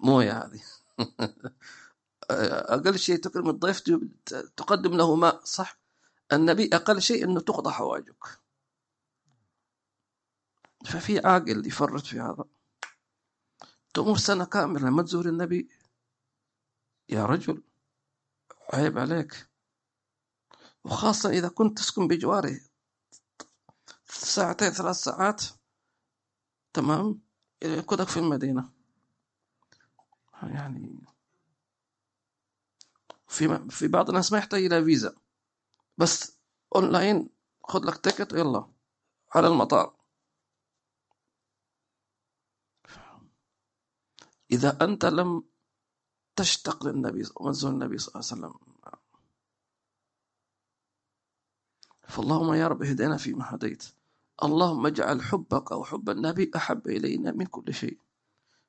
[0.01, 0.63] موية هذه.
[2.31, 3.81] أقل شيء تكرم الضيف
[4.57, 5.79] تقدم له ماء صح؟
[6.33, 8.25] النبي أقل شيء أنه تقضى حوائجك.
[10.87, 12.45] ففي عاقل يفرط في هذا.
[13.99, 15.69] تمر سنة كاملة ما تزور النبي.
[17.09, 17.63] يا رجل
[18.73, 19.49] عيب عليك.
[20.85, 22.61] وخاصة إذا كنت تسكن بجواره
[24.05, 25.45] ساعتين ثلاث ساعات
[26.73, 27.23] تمام
[27.63, 28.73] يأخذك في المدينة.
[30.43, 30.99] يعني
[33.29, 35.17] في في بعض الناس ما يحتاج إلى فيزا
[35.99, 36.39] بس
[36.77, 37.31] أونلاين
[37.65, 38.71] خذ لك ticket ويلا
[39.35, 39.98] على المطار.
[44.53, 45.43] إذا أنت لم
[46.37, 48.55] تشتق للنبي وتزور النبي صلى الله عليه وسلم.
[52.09, 53.85] فاللهم يا رب اهدنا فيما هديت.
[54.43, 57.99] اللهم اجعل حبك أو حب النبي أحب إلينا من كل شيء.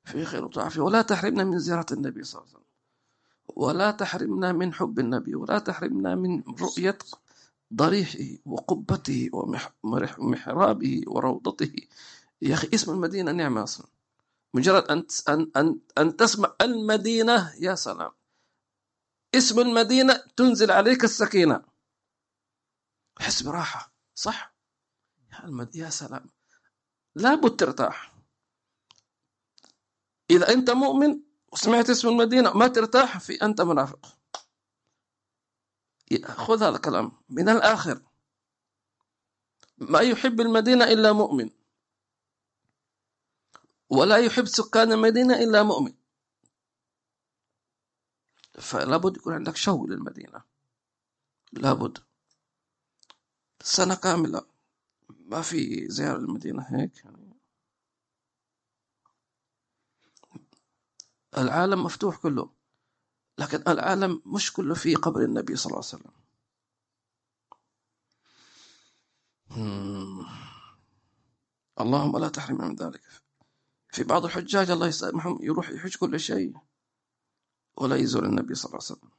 [0.04, 2.70] في خير وعافية ولا تحرمنا من زيارة النبي صلى الله عليه وسلم.
[3.56, 5.34] ولا تحرمنا من حب النبي.
[5.34, 6.98] ولا تحرمنا من رؤية
[7.74, 9.30] ضريحه وقبته
[10.18, 11.72] ومحرابه وروضته.
[12.42, 13.86] يا أخي اسم المدينة نعمة أصلا.
[14.54, 15.06] مجرد أن
[15.56, 18.12] أن أن, تسمع المدينة يا سلام.
[19.34, 21.62] اسم المدينة تنزل عليك السكينة.
[23.18, 23.92] حس براحة.
[24.14, 24.54] صح؟
[25.32, 25.76] يا, المد...
[25.76, 26.30] يا سلام.
[27.14, 28.14] لابد ترتاح.
[30.30, 31.20] إذا أنت مؤمن
[31.52, 34.18] وسمعت اسم المدينة ما ترتاح في أنت منافق.
[36.24, 37.12] خذ هذا الكلام.
[37.28, 38.02] من الآخر
[39.78, 41.50] ما يحب المدينة إلا مؤمن.
[43.90, 45.94] ولا يحب سكان المدينة إلا مؤمن.
[48.58, 50.42] فلابد يكون عندك شوق للمدينة.
[51.52, 51.98] لابد
[53.62, 54.46] سنة كاملة
[55.08, 57.04] ما في زيارة المدينة هيك.
[61.38, 62.50] العالم مفتوح كله.
[63.38, 66.20] لكن العالم مش كله في قبر النبي صلى الله عليه وسلم.
[71.80, 73.02] اللهم لا تحرمنا من ذلك.
[73.92, 76.54] في بعض الحجاج الله يسامحهم يروح يحج كل شيء
[77.76, 79.10] ولا يزور النبي صلى الله عليه وسلم.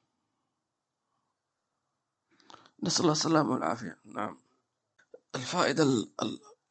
[2.83, 3.99] نسأل الله السلامة والعافية.
[4.05, 4.37] نعم.
[5.35, 6.07] الفائدة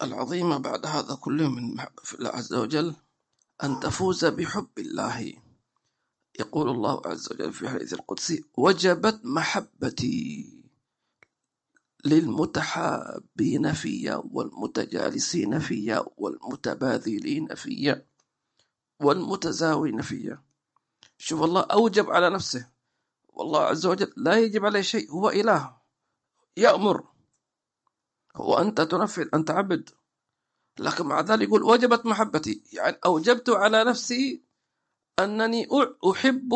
[0.03, 1.81] العظيمة بعد هذا كله من
[2.15, 2.97] الله عز وجل
[3.63, 5.35] أن تفوز بحب الله.
[6.41, 10.60] يقول الله عز وجل في الحديث القدسي وجبت محبتي.
[12.05, 18.07] للمتحابين فيا والمتجالسين فيا والمتباذلين فيا
[19.01, 20.43] والمتزاوين فيا.
[21.19, 22.69] شوف الله أوجب على نفسه.
[23.29, 25.11] والله عز وجل لا يجب عليه شيء.
[25.11, 25.77] هو إله.
[26.57, 27.05] يأمر.
[28.35, 29.91] وأنت تنفذ أنت عبد.
[30.79, 32.63] لكن مع ذلك يقول وجبت محبتي.
[32.73, 34.43] يعني أوجبت على نفسي
[35.19, 35.69] أنني
[36.11, 36.55] أحب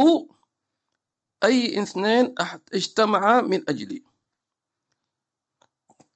[1.44, 2.34] أي اثنين
[2.74, 4.13] اجتمعا من أجلي.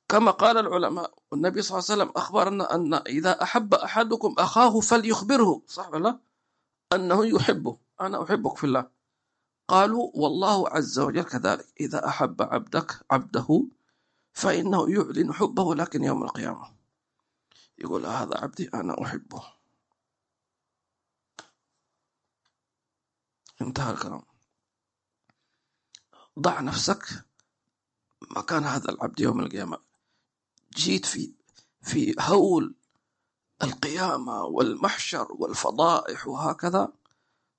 [0.08, 5.62] كما قال العلماء والنبي صلى الله عليه وسلم أخبرنا أن إذا أحب أحدكم أخاه فليخبره.
[5.66, 6.18] صح ولا
[6.92, 7.78] أنه يحبه.
[8.00, 8.90] أنا أحبك في الله.
[9.68, 11.66] قالوا والله عز وجل كذلك.
[11.80, 13.64] إذا أحب عبدك عبده
[14.32, 16.74] فإنه يعلن حبه لكن يوم القيامة.
[17.78, 19.42] يقول هذا عبدي أنا أحبه.
[23.62, 24.22] انتهى الكلام.
[26.38, 27.24] ضع نفسك
[28.36, 29.87] مكان هذا العبد يوم القيامة.
[30.76, 31.32] جيت في
[31.82, 32.74] في هول
[33.62, 36.92] القيامة والمحشر والفضائح وهكذا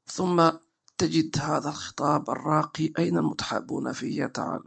[0.06, 0.52] ثم
[0.98, 4.64] تجد هذا الخطاب الراقي أين المتحابون فيه تعال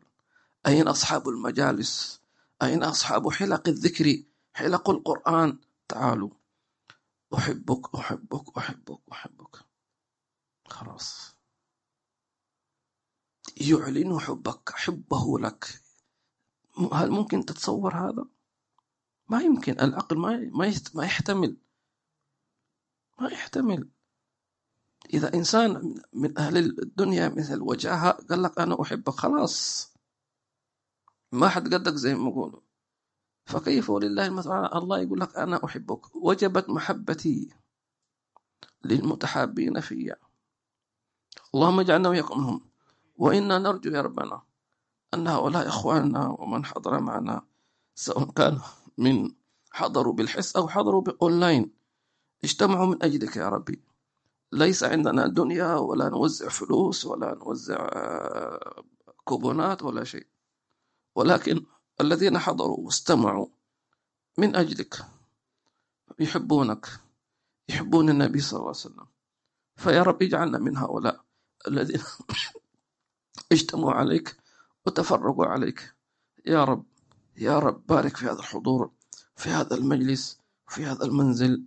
[0.67, 2.21] أين أصحاب المجالس؟
[2.63, 4.23] أين أصحاب حلق الذكر
[4.55, 6.31] حلق القرآن؟ تعالوا.
[7.35, 9.57] أحبك أحبك أحبك أحبك.
[10.69, 11.35] خلاص.
[13.57, 15.82] يعلن حبك حبه لك.
[16.93, 18.25] هل ممكن تتصور هذا؟
[19.29, 19.81] ما يمكن.
[19.81, 20.51] العقل ما
[20.95, 21.57] ما يحتمل.
[23.21, 23.89] ما يحتمل.
[25.15, 29.89] إذا إنسان من أهل الدنيا مثل وجاهة قال لك أنا أحبك خلاص.
[31.33, 32.61] ما حد قدك زي ما يقولوا.
[33.47, 36.17] فكيف ولله المثل؟ الله يقول لك أنا أحبك.
[36.17, 37.51] وجبت محبتي
[38.85, 40.17] للمتحابين فيا.
[41.55, 42.71] اللهم اجعلنا وإياكم منهم.
[43.17, 44.43] وإنا نرجو يا ربنا
[45.15, 47.43] أن هؤلاء إخواننا ومن حضر معنا
[47.95, 48.61] سواء كان
[48.99, 49.31] من
[49.73, 51.73] حضروا بالحس أو حضروا بأونلاين.
[52.45, 53.83] اجتمعوا من أجلك يا ربي.
[54.53, 57.89] ليس عندنا دنيا ولا نوزع فلوس ولا نوزع
[59.25, 60.27] كوبونات ولا شيء.
[61.15, 61.65] ولكن
[62.01, 63.47] الذين حضروا واستمعوا
[64.39, 65.05] من أجلك
[66.21, 66.87] يحبونك
[67.69, 69.07] يحبون النبي صلى الله عليه وسلم.
[69.77, 71.25] فيا رب اجعلنا من هؤلاء
[71.69, 72.03] الذين
[73.53, 74.42] اجتمعوا عليك
[74.87, 75.95] وتفرقوا عليك.
[76.47, 76.85] يا رب
[77.37, 78.91] يا رب بارك في هذا الحضور
[79.37, 81.65] في هذا المجلس في هذا المنزل.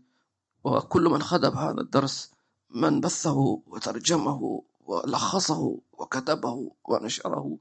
[0.63, 2.31] وكل من خدم هذا الدرس
[2.69, 7.57] من بثه وترجمه ولخصه وكتبه ونشره.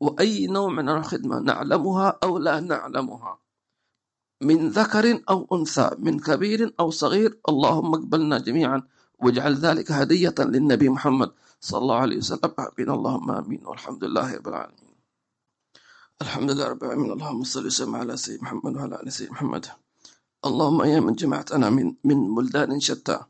[0.00, 3.38] وأي نوع من الخدمة نعلمها أو لا نعلمها.
[4.42, 8.82] من ذكر أو أنثى من كبير أو صغير اللهم اقبلنا جميعا
[9.18, 11.30] واجعل ذلك هدية للنبي محمد
[11.60, 12.54] صلى الله عليه وسلم.
[12.58, 12.90] آمين.
[12.90, 13.66] اللهم آمين.
[13.66, 14.94] والحمد لله رب العالمين.
[16.22, 17.12] الحمد لله رب العالمين.
[17.12, 19.66] اللهم صل وسلم على سيدنا محمد وعلى آل سيدنا محمد.
[20.44, 23.20] اللهم يا من جمعتنا من من بلدان شتى.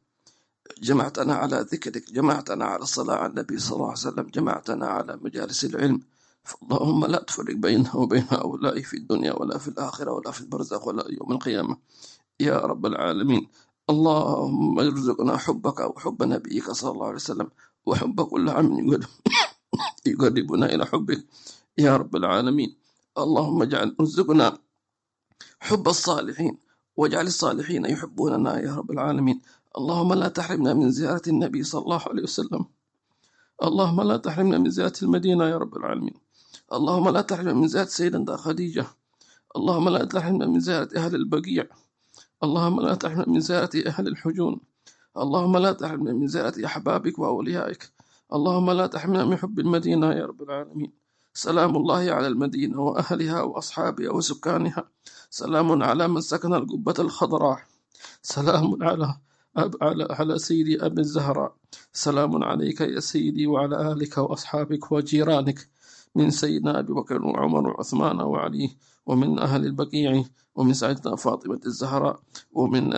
[0.82, 2.12] جمعتنا على ذكرك.
[2.12, 4.26] جمعتنا على الصلاة على النبي صلى الله عليه وسلم.
[4.30, 6.00] جمعتنا على مجالس العلم.
[6.62, 11.04] اللهم لا تفرق بيننا وبين هؤلاء في الدنيا ولا في الآخرة ولا في البرزخ ولا
[11.08, 11.76] يوم القيامة.
[12.40, 13.48] يا رب العالمين.
[13.90, 17.48] اللهم ارزقنا حبك وحب نبيك صلى الله عليه وسلم.
[17.86, 19.06] وحب كل عمل
[20.06, 21.26] يقربنا إلى حبك.
[21.78, 22.76] يا رب العالمين.
[23.18, 24.58] اللهم اجعل ارزقنا
[25.60, 26.58] حب الصالحين
[26.96, 29.40] واجعل الصالحين يحبوننا يا رب العالمين.
[29.78, 32.64] اللهم لا تحرمنا من زيارة النبي صلى الله عليه وسلم.
[33.62, 36.14] اللهم لا تحرمنا من زيارة المدينة يا رب العالمين.
[36.72, 38.86] اللهم لا تحرمنا من زيارة سيدنا خديجة.
[39.56, 41.66] اللهم لا تحرمنا من زيارة أهل البقيع.
[42.42, 44.60] اللهم لا تحرمنا من زيارة أهل الحجون.
[45.16, 47.92] اللهم لا تحرمنا من زيارة أحبابك وأوليائك.
[48.32, 50.92] اللهم لا تحرمنا من حب المدينة يا رب العالمين.
[51.34, 54.84] سلام الله على المدينة وأهلها وأصحابها وسكانها.
[55.30, 57.58] سلام على من سكن القبة الخضراء.
[58.22, 59.14] سلام على
[59.56, 61.54] أب على على سيدي أبي الزهراء.
[61.92, 65.68] سلام عليك يا سيدي وعلى آلك وأصحابك وجيرانك.
[66.14, 68.70] من سيدنا أبي بكر وعمر وعثمان وعلي
[69.06, 70.22] ومن أهل البقيع
[70.54, 72.20] ومن سيدنا فاطمة الزهراء
[72.52, 72.90] ومن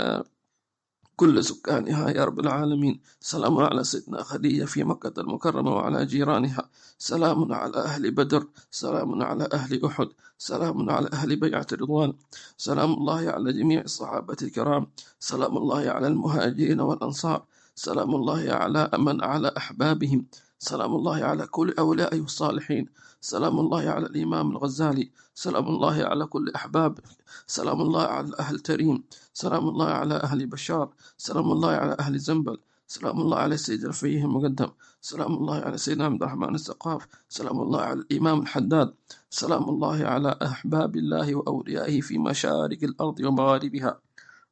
[1.17, 3.01] كل سكانها يا رب العالمين.
[3.21, 6.69] سلام على سيدنا خديجة في مكة المكرمة وعلى جيرانها.
[6.99, 8.47] سلام على أهل بدر.
[8.71, 10.09] سلام على أهل أحد.
[10.39, 12.13] سلام على أهل بيعة الرضوان
[12.57, 14.87] سلام الله على جميع الصحابة الكرام.
[15.21, 17.45] سلام الله على المهاجرين والأنصار.
[17.75, 20.27] سلام الله على من على أحبابهم.
[20.63, 22.87] سلام الله على كل أوليائه الصالحين
[23.21, 26.99] سلام الله على الإمام الغزالي سلام الله على كل أحباب
[27.47, 29.03] سلام الله على أهل تريم
[29.35, 34.25] سلام الله على أهل بشار سلام الله على أهل زنبل سلام الله على سيد الفيه
[34.25, 34.69] المقدم
[35.01, 38.95] سلام الله على سيدنا عبد الرحمن السقاف سلام الله على الإمام الحداد
[39.31, 43.99] سلام الله على أحباب الله وأوليائه في مشارق الأرض ومغاربها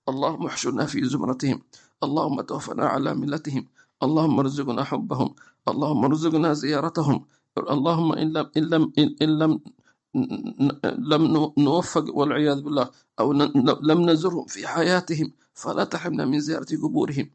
[0.08, 1.62] اللهم احشرنا في زمرتهم
[2.02, 3.66] اللهم توفنا على ملتهم
[4.02, 5.34] اللهم ارزقنا حبهم
[5.70, 7.26] اللهم ارزقنا زيارتهم.
[7.58, 8.92] اللهم إن لم إن لم
[9.22, 9.60] إن لم
[11.12, 12.90] لم نوفق والعياذ بالله
[13.20, 13.32] أو
[13.82, 17.30] لم نزرهم في حياتهم فلا تحرمنا من زيارة قبورهم.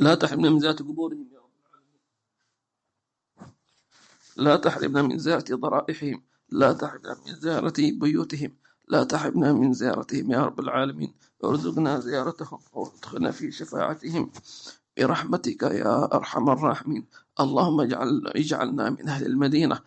[0.00, 1.50] لا تحرمنا من زيارة قبورهم يا رب
[4.36, 8.52] لا تحرمنا من زيارة ضرائحهم لا تحرمنا من زيارة بيوتهم
[8.88, 11.14] لا تحرمنا من زيارتهم يا رب العالمين.
[11.44, 14.32] ارزقنا زيارتهم وادخلنا في شفاعتهم.
[14.98, 17.04] برحمتك يا أرحم الراحمين.
[17.40, 19.78] اللهم اجعل اجعلنا من أهل المدينة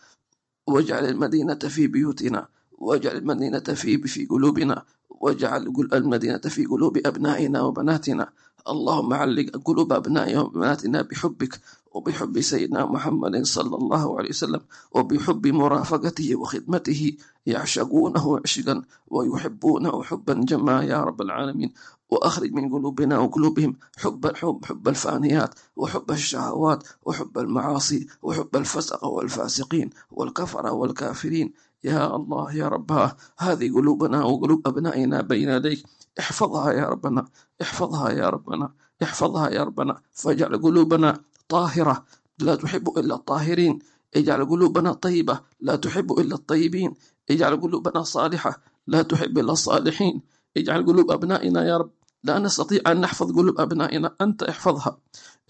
[0.67, 8.29] واجعل المدينة في بيوتنا واجعل المدينة في في قلوبنا واجعل المدينة في قلوب أبنائنا وبناتنا.
[8.67, 11.59] اللهم علق قلوب أبنائنا وبناتنا بحبك
[11.95, 17.01] وبحب سيدنا محمد صلى الله عليه وسلم وبحب مرافقته وخدمته
[17.45, 21.71] يعشقونه عشقا ويحبونه حبا جما يا رب العالمين.
[22.09, 29.89] وأخرج من قلوبنا وقلوبهم حب الحب حب الفانيات وحب الشهوات وحب المعاصي وحب الفسق والفاسقين
[30.11, 31.53] والكفر والكافرين.
[31.83, 32.91] يا الله يا رب
[33.39, 35.83] هذه قلوبنا وقلوب أبنائنا بين يديك.
[36.19, 37.25] احفظها يا ربنا
[37.61, 38.69] احفظها يا ربنا
[39.03, 40.01] احفظها يا ربنا.
[40.13, 42.05] فاجعل قلوبنا طاهرة
[42.39, 43.79] لا تحب إلا الطاهرين.
[44.15, 45.39] اجعل قلوبنا طيبة.
[45.59, 46.93] لا تحب إلا الطيبين.
[47.31, 48.61] اجعل قلوبنا صالحة.
[48.87, 50.21] لا تحب إلا الصالحين.
[50.57, 51.91] اجعل قلوب أبنائنا يا رب
[52.25, 54.15] لا نستطيع أن نحفظ قلوب أبنائنا.
[54.21, 54.97] أنت احفظها.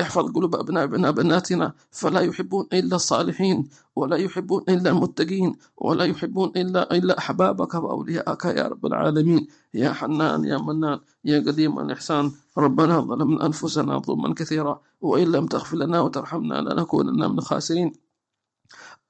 [0.02, 1.74] احفظ قلوب أبنائنا بناتنا.
[1.92, 8.68] فلا يحبون إلا الصالحين ولا يحبون إلا المتقين ولا يحبون إلا إلا أحبابك وأولياءك يا
[8.68, 9.48] رب العالمين.
[9.74, 12.32] يا حنان يا منان يا قديم الإحسان.
[12.58, 18.05] ربنا ظلمنا أنفسنا ظلما كثيرا وإن لم تغفر لنا وترحمنا لنكونن من الخاسرين.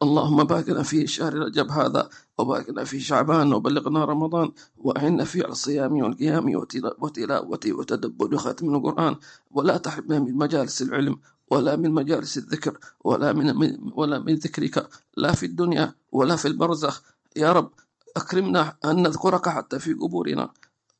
[0.04, 6.56] اللهم باركنا في شهر رجب هذا وباركنا في شعبان وبلغنا رمضان وأعنا في الصيام والقيام
[7.00, 9.16] وتلاوة وتدبر ختم القرآن.
[9.52, 11.20] ولا تحرمنا من مجالس العلم
[11.52, 17.02] ولا من مجالس الذكر ولا من ولا من ذكرك لا في الدنيا ولا في البرزخ.
[17.36, 17.72] يا رب
[18.18, 20.50] أكرمنا أن نذكرك حتى في قبورنا.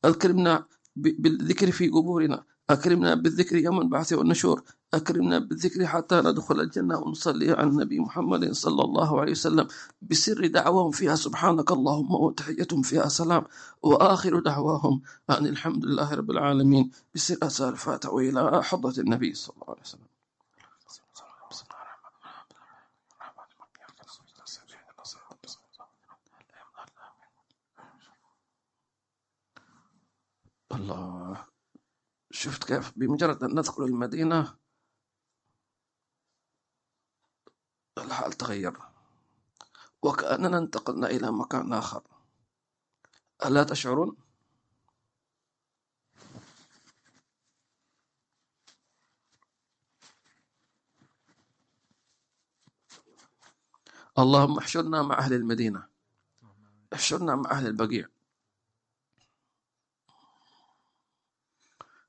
[0.04, 0.64] أكرمنا
[0.96, 2.44] بالذكر في قبورنا.
[2.70, 4.62] أكرمنا بالذكر يوم البعث والنشور.
[4.94, 9.68] أكرمنا بالذكر حتى ندخل الجنة ونصلي على النبي محمد صلى الله عليه وسلم.
[10.02, 13.44] بسر دعواهم فيها سبحانك اللهم وتحيتهم فيها سلام.
[13.82, 16.90] وآخر دعواهم أن الحمد لله رب العالمين.
[17.14, 20.06] بسر أسال الفاتحة وإلى حضرة النبي صلى الله عليه وسلم.
[30.72, 31.55] الله
[32.30, 34.56] شفت كيف؟ بمجرد أن ندخل المدينة
[37.98, 38.78] الحال تغير.
[40.02, 42.02] وكأننا انتقلنا إلى مكان آخر.
[43.44, 44.16] ألا تشعرون؟
[54.18, 55.88] اللهم احشرنا مع أهل المدينة.
[56.94, 58.15] احشرنا مع أهل البقيع.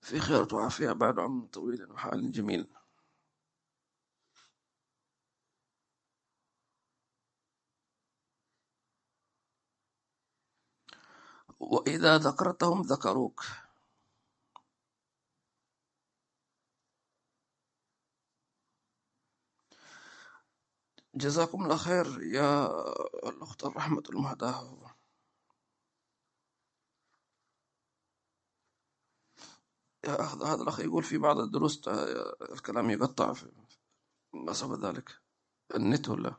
[0.07, 2.67] في خير وعافية بعد عمر طويل وحال جميل.
[11.59, 13.45] وإذا ذكرتهم ذكروك.
[21.15, 22.67] جزاكم الله خير يا
[23.29, 24.95] الأخت الرحمة المهداة يا أخ
[30.07, 31.87] هذا الأخ يقول في بعض الدروس
[32.51, 33.51] الكلام يقطع في
[34.33, 35.21] ما سبب ذلك.
[35.75, 36.35] النت ولا؟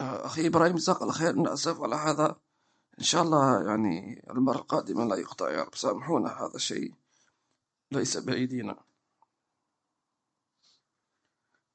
[0.00, 1.34] أخي إبراهيم جزاك الله خير.
[1.34, 2.36] نأسف على هذا.
[2.98, 5.74] إن شاء الله يعني المرة القادمة لا يقطع يا رب.
[5.74, 6.94] سامحونا هذا الشيء
[7.92, 8.84] ليس بأيدينا.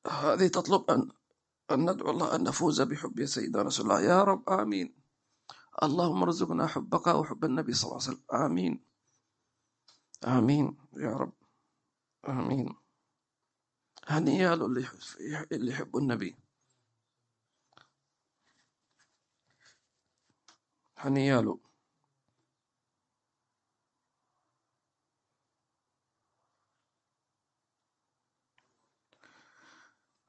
[0.08, 1.12] هذه تطلب أن
[1.72, 4.02] أن ندعو الله أن نفوز بحب سيدنا رسول الله.
[4.02, 4.96] يا رب آمين.
[5.84, 8.24] اللهم ارزقنا حبك وحب النبي صلى الله عليه وسلم.
[8.46, 8.89] آمين.
[10.28, 11.34] آمين يا رب.
[12.28, 12.76] آمين.
[14.08, 14.88] هنيا له اللي
[15.52, 16.36] اللي يحب النبي.
[20.98, 21.60] هنيا له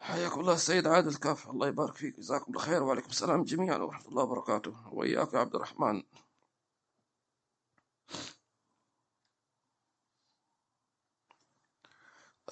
[0.00, 1.50] حياكم الله السيد عادل كاف.
[1.50, 2.16] الله يبارك فيك.
[2.16, 2.82] جزاكم خير.
[2.82, 4.94] وعليكم السلام جميعا ورحمة الله وبركاته.
[4.94, 6.02] وإياك يا عبد الرحمن.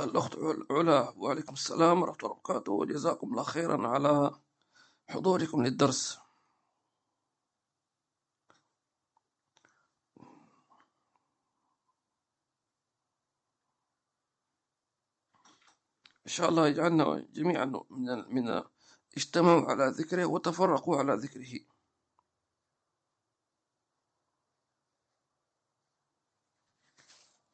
[0.01, 0.36] الأخت
[0.70, 4.40] علا وعليكم السلام ورحمة الله وبركاته وجزاكم الله خيرا على
[5.09, 6.18] حضوركم للدرس.
[16.26, 18.62] إن شاء الله يجعلنا جميعا من من
[19.16, 21.61] اجتمعوا على ذكره وتفرقوا على ذكره.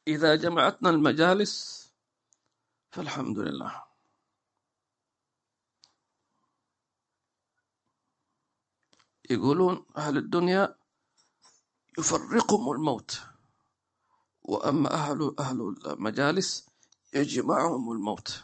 [0.07, 1.84] إذا جمعتنا المجالس
[2.95, 3.83] فالحمد لله.
[9.29, 10.75] يقولون أهل الدنيا
[11.99, 13.21] يفرقهم الموت
[14.43, 16.69] وأما أهل أهل المجالس
[17.13, 18.43] يجمعهم الموت.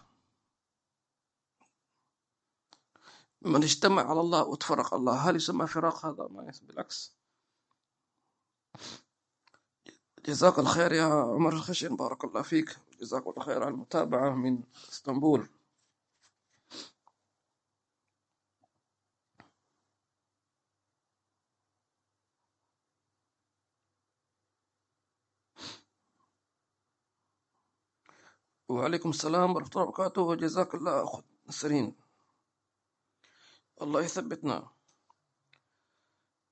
[3.41, 5.30] من اجتمع على الله وتفرق الله.
[5.30, 7.16] هل يسمى فراق هذا؟ ما بالعكس.
[10.26, 12.91] جزاك الخير يا عمر الخشن بارك الله فيك.
[13.02, 15.49] جزاك الله خير على المتابعة من إسطنبول.
[28.70, 30.22] وعليكم السلام ورحمة الله وبركاته.
[30.22, 31.95] وجزاك الله أخ نسرين
[33.82, 34.70] الله يثبتنا.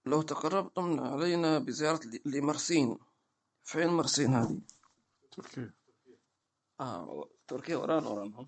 [0.06, 3.00] لو تقربتم علينا بزيارة لمرسين.
[3.64, 4.62] فين مرسين هذه؟
[5.32, 5.79] تركيا.
[6.80, 8.48] آه تركيا ورانا ورانا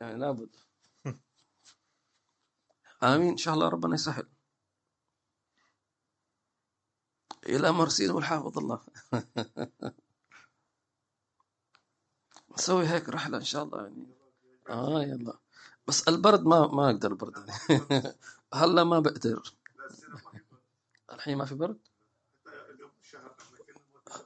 [0.00, 0.56] يعني لابد.
[3.02, 3.28] آمين.
[3.28, 4.26] إن شاء الله ربنا يسهل.
[7.46, 8.80] إلى مرسين والحافظ الله.
[12.58, 14.06] نسوي هيك رحلة إن شاء الله يعني.
[14.70, 15.38] آه يلا.
[15.86, 17.50] بس البرد ما ما أقدر البرد
[18.54, 19.54] هلا ما بقدر.
[21.12, 21.88] الحين ما في برد.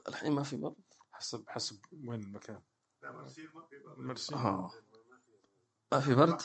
[0.07, 0.75] الحين ما في برد.
[1.11, 2.61] حسب حسب وين المكان.
[4.33, 4.71] آه.
[5.91, 6.41] ما في برد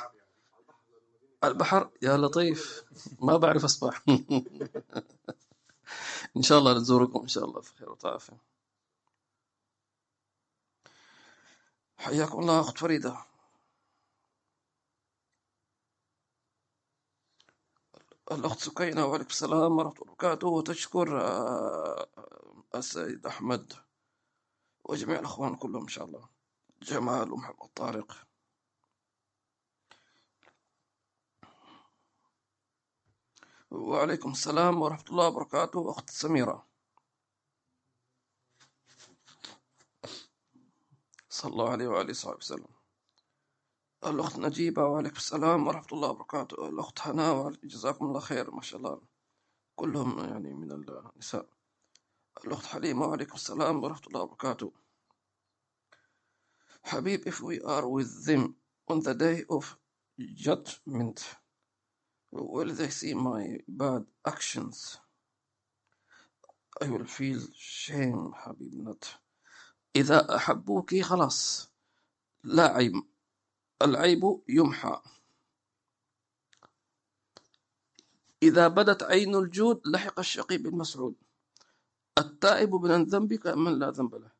[1.44, 2.84] البحر يا لطيف.
[3.20, 4.02] ما بعرف أسبح
[6.36, 8.38] إن شاء الله نزوركم إن شاء الله في خير وعافية
[11.98, 13.16] حياكم الله أخت فريدة.
[18.32, 20.48] الأخت سكينة وعليكم السلام ورحمة الله وبركاته.
[20.48, 22.06] وتشكر آه،
[22.74, 23.72] السيد أحمد
[24.84, 26.28] وجميع الأخوان كلهم إن شاء الله.
[26.82, 28.28] جمال ومحمد طارق
[33.70, 36.68] وعليكم السلام ورحمة الله وبركاته أخت سميرة.
[41.30, 42.68] صلى الله عليه وآله وصحبه وسلم.
[44.06, 46.68] الأخت نجيبة وعليكم السلام ورحمة الله وبركاته.
[46.68, 49.00] الأخت هناء جزاكم الله خير ما شاء الله.
[49.76, 51.48] كلهم يعني من النساء.
[52.44, 54.72] الأخت حليمة وعليكم السلام ورحمة الله وبركاته.
[56.84, 58.56] Habib, if we are with them
[58.88, 59.76] on the day of
[60.34, 61.24] judgment,
[62.32, 64.98] will they see my bad actions?
[66.80, 69.18] I will feel shame, حبيب not.
[69.96, 71.70] إذا أحبوك خلاص
[72.44, 73.02] لا عيب
[73.82, 75.00] العيب يمحى
[78.42, 81.14] إذا بدت عين الجود لحق الشقي بالمسعود
[82.18, 84.30] التائب من الذنب كمن لا ذنب له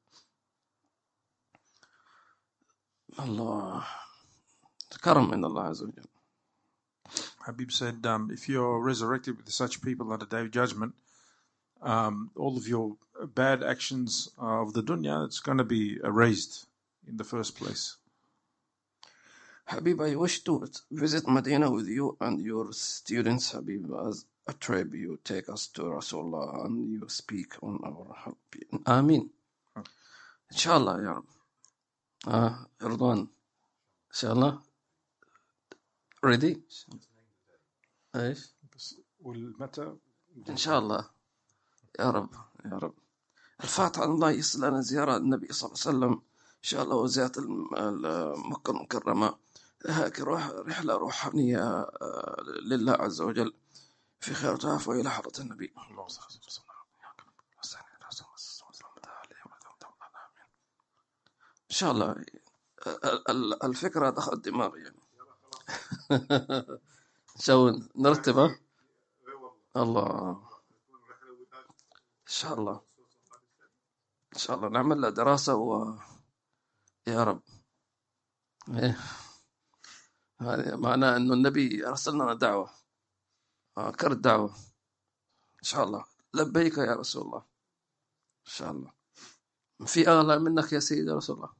[3.19, 3.87] Allah.
[4.91, 5.93] the karam in Allah Azza
[7.41, 10.95] Habib said, um, if you're resurrected with such people on the day of judgment,
[11.81, 12.97] um, all of your
[13.35, 16.66] bad actions of the dunya, it's going to be erased
[17.07, 17.97] in the first place.
[19.64, 24.95] Habib, I wish to visit Medina with you and your students, Habib, as a trip.
[24.95, 28.39] You take us to Rasulullah and you speak on our help.
[28.87, 29.31] Ameen.
[30.51, 31.38] Inshallah, Ya Rabbi.
[32.29, 33.29] آه رضوان إن
[34.12, 34.62] شاء الله.
[36.26, 36.57] Ready
[38.16, 39.97] إيش؟ بس والمتى؟
[40.49, 41.11] إن شاء الله.
[42.01, 42.31] يا رب
[42.64, 42.95] يا رب.
[43.64, 46.12] الفاتحة الله يصل لنا زيارة النبي صلى الله عليه وسلم.
[46.59, 47.33] إن شاء الله وزيارة
[48.37, 49.39] مكة المكرمة.
[49.87, 53.55] هيك روح رحلة روحانية آه، لله عز وجل.
[54.20, 55.74] في خير تعافى إلى حضرة النبي.
[55.91, 56.68] اللهم صل وسلم
[61.68, 65.01] إن شاء الله ال- ال- الفكرة دخلت دماغي يعني.
[67.45, 68.61] شو نرتبها
[69.76, 70.31] الله.
[72.29, 72.83] إن شاء الله.
[74.35, 74.68] إن شاء الله.
[74.68, 75.97] نعمل لها دراسة و
[77.07, 77.43] يا رب.
[78.68, 78.99] إيه.
[80.41, 82.70] هذا معناه أنه النبي أرسل لنا دعوة.
[84.01, 84.51] كرت دعوة
[85.59, 86.05] إن شاء الله.
[86.35, 87.39] لبيك يا رسول الله.
[88.47, 88.93] إن شاء الله.
[89.87, 91.53] في أغلى منك يا سيدي رسول الله.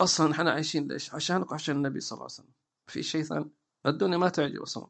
[0.00, 2.52] أصلا إحنا عايشين ليش؟ عشانك وعشان النبي صلى الله عليه وسلم.
[2.86, 3.50] في شيء ثاني.
[3.86, 4.88] الدنيا ما تعجب أصلا.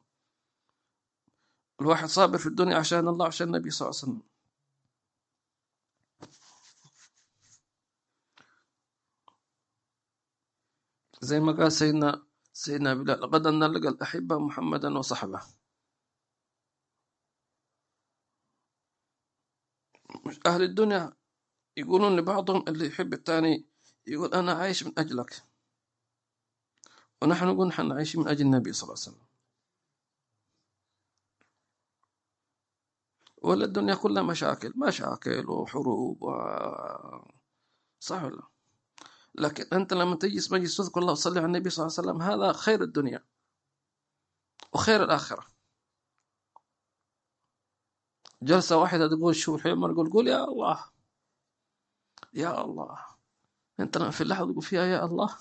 [1.81, 4.23] الواحد صابر في الدنيا عشان الله وعشان النبي صلى الله عليه وسلم.
[11.23, 15.43] زي ما قال سيدنا سيدنا بلال لقد أن لقى الأحبة محمدا وصحبه.
[20.47, 21.17] أهل الدنيا
[21.77, 23.67] يقولون لبعضهم اللي يحب الثاني
[24.07, 25.43] يقول أنا عايش من أجلك.
[27.23, 29.27] ونحن نقول نحن عايشين من أجل النبي صلى الله عليه وسلم.
[33.43, 36.31] ولا الدنيا كلها مشاكل مشاكل وحروب و...
[38.01, 38.43] صح ولا؟ لا؟
[39.35, 42.53] لكن أنت لما تجلس مجلس تذكر الله وتصلي على النبي صلى الله عليه وسلم هذا
[42.53, 43.25] خير الدنيا
[44.73, 45.47] وخير الآخرة.
[48.43, 50.85] جلسة واحدة تقول شو الحين يقول قول يا الله
[52.35, 53.16] يا الله.
[53.79, 55.37] لما في اللحظة تقول فيها يا الله.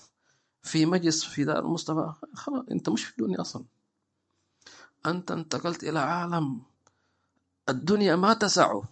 [0.62, 2.12] في مجلس في دار المصطفى.
[2.34, 3.64] خلاص أنت مش في الدنيا أصلا.
[5.06, 6.62] أنت انتقلت إلى عالم
[7.68, 8.82] الدنيا ما تسعه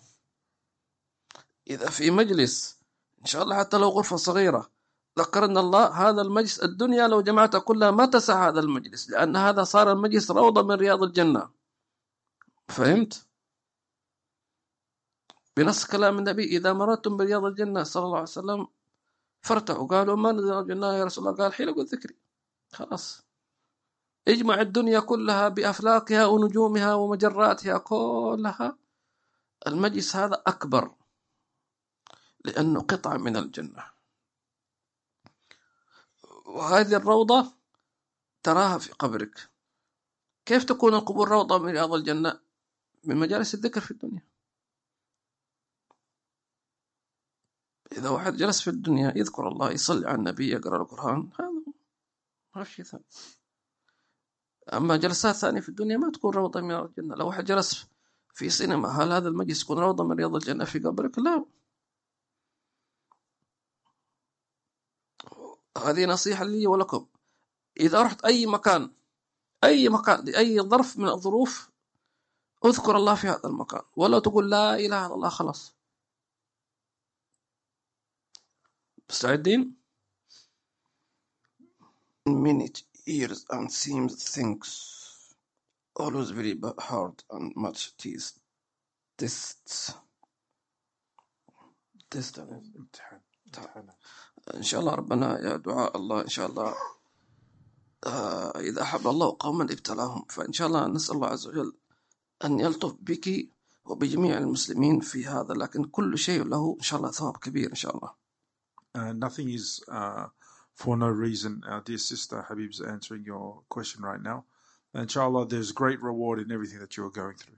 [1.71, 2.79] إذا في مجلس
[3.21, 4.71] إن شاء الله حتى لو غرفة صغيرة
[5.19, 9.93] ذكرنا الله هذا المجلس الدنيا لو جمعتها كلها ما تسع هذا المجلس لأن هذا صار
[9.93, 11.51] المجلس روضة من رياض الجنة.
[12.69, 13.27] فهمت؟
[15.57, 18.66] بنص كلام النبي إذا مررتم برياض الجنة صلى الله عليه وسلم
[19.45, 21.37] فارتعوا قالوا ما الجنة يا رسول الله.
[21.45, 22.16] قال حين قل ذكري.
[22.73, 23.23] خلاص.
[24.29, 28.79] اجمع الدنيا كلها بأفلاكها ونجومها ومجراتها كلها.
[29.66, 30.95] المجلس هذا أكبر
[32.45, 33.85] لأنه قطعة من الجنة.
[36.47, 37.53] وهذه الروضة
[38.43, 39.51] تراها في قبرك.
[40.47, 42.41] كيف تكون القبور روضة من رياض الجنة؟
[43.05, 44.34] من مجالس الذكر في الدنيا.
[47.97, 51.51] إذا واحد جلس في الدنيا يذكر الله يصلي على النبي يقرأ القرآن هذا
[52.57, 53.05] ما في ثاني.
[54.73, 57.15] أما جلسات ثانية في الدنيا ما تكون روضة من رياض الجنة.
[57.15, 57.87] لو واحد جلس
[58.35, 61.45] في سينما هل هذا المجلس يكون روضة من رياض الجنة في قبرك؟ لا.
[65.79, 67.07] هذه نصيحة لي ولكم.
[67.81, 68.91] إذا رحت أي مكان
[69.65, 71.71] أي مكان لأي ظرف من الظروف
[72.65, 73.83] أذكر الله في هذا المكان.
[73.97, 75.74] ولا تقول لا إله إلا الله خلاص.
[79.11, 79.75] مستعدين؟
[82.29, 82.69] many
[83.07, 84.69] years and seems things
[85.97, 88.41] always very hard and much tests
[89.19, 89.95] tests.
[93.47, 93.89] امتحان
[94.55, 96.75] إن شاء الله ربنا يا دعاء الله إن شاء الله
[98.07, 101.73] آه، إذا أحب الله قوما ابتلاهم فإن شاء الله نسأل الله عز وجل
[102.45, 103.49] أن يلطف بك
[103.85, 107.97] وبجميع المسلمين في هذا لكن كل شيء له إن شاء الله ثواب كبير إن شاء
[107.97, 108.24] الله
[108.96, 110.28] nothing is uh,
[110.76, 111.62] for no reason.
[111.68, 114.46] Our dear sister Habib's answering your question right now.
[114.94, 117.58] Inshallah, there's great reward in everything that you are going through.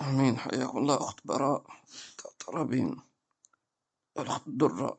[0.00, 1.64] آمين حياكم الله أخت براء
[2.38, 3.02] ترابين
[4.18, 4.98] الأخت درة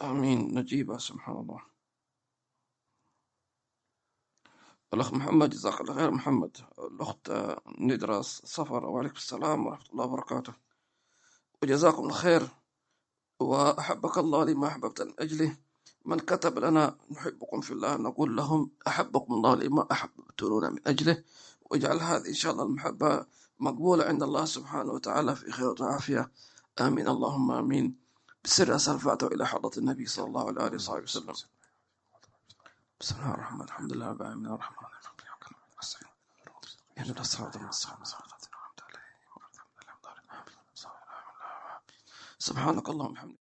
[0.00, 1.62] آمين نجيبة سبحان الله
[4.94, 10.54] الأخ محمد جزاك الله خير محمد الأخت آه، ندرة صفر وعليكم السلام ورحمة الله وبركاته
[11.62, 12.48] وجزاكم الخير
[13.41, 15.57] وأحبك الله لما أحببت من أجله
[16.05, 21.23] من كتب لنا نحبكم في الله نقول لهم أحبكم الله لما أحببتونا من أجله.
[21.61, 23.25] واجعل هذه إن شاء الله المحبة
[23.59, 26.31] مقبولة عند الله سبحانه وتعالى في خير وعافية.
[26.81, 27.07] آمين.
[27.07, 27.95] اللهم آمين.
[28.43, 31.33] بسر أسأل الفاتحة إلى حضرة النبي صلى الله عليه وصحبه وسلم.
[32.99, 33.61] بسم الله الرحمن الرحيم.
[33.61, 34.45] الحمد لله رب العالمين.
[34.45, 34.91] الرحمن الرحيم.
[36.97, 38.30] اهدنا الصراط المستقيم
[42.41, 43.40] سبحانك اللهم وبحمدك.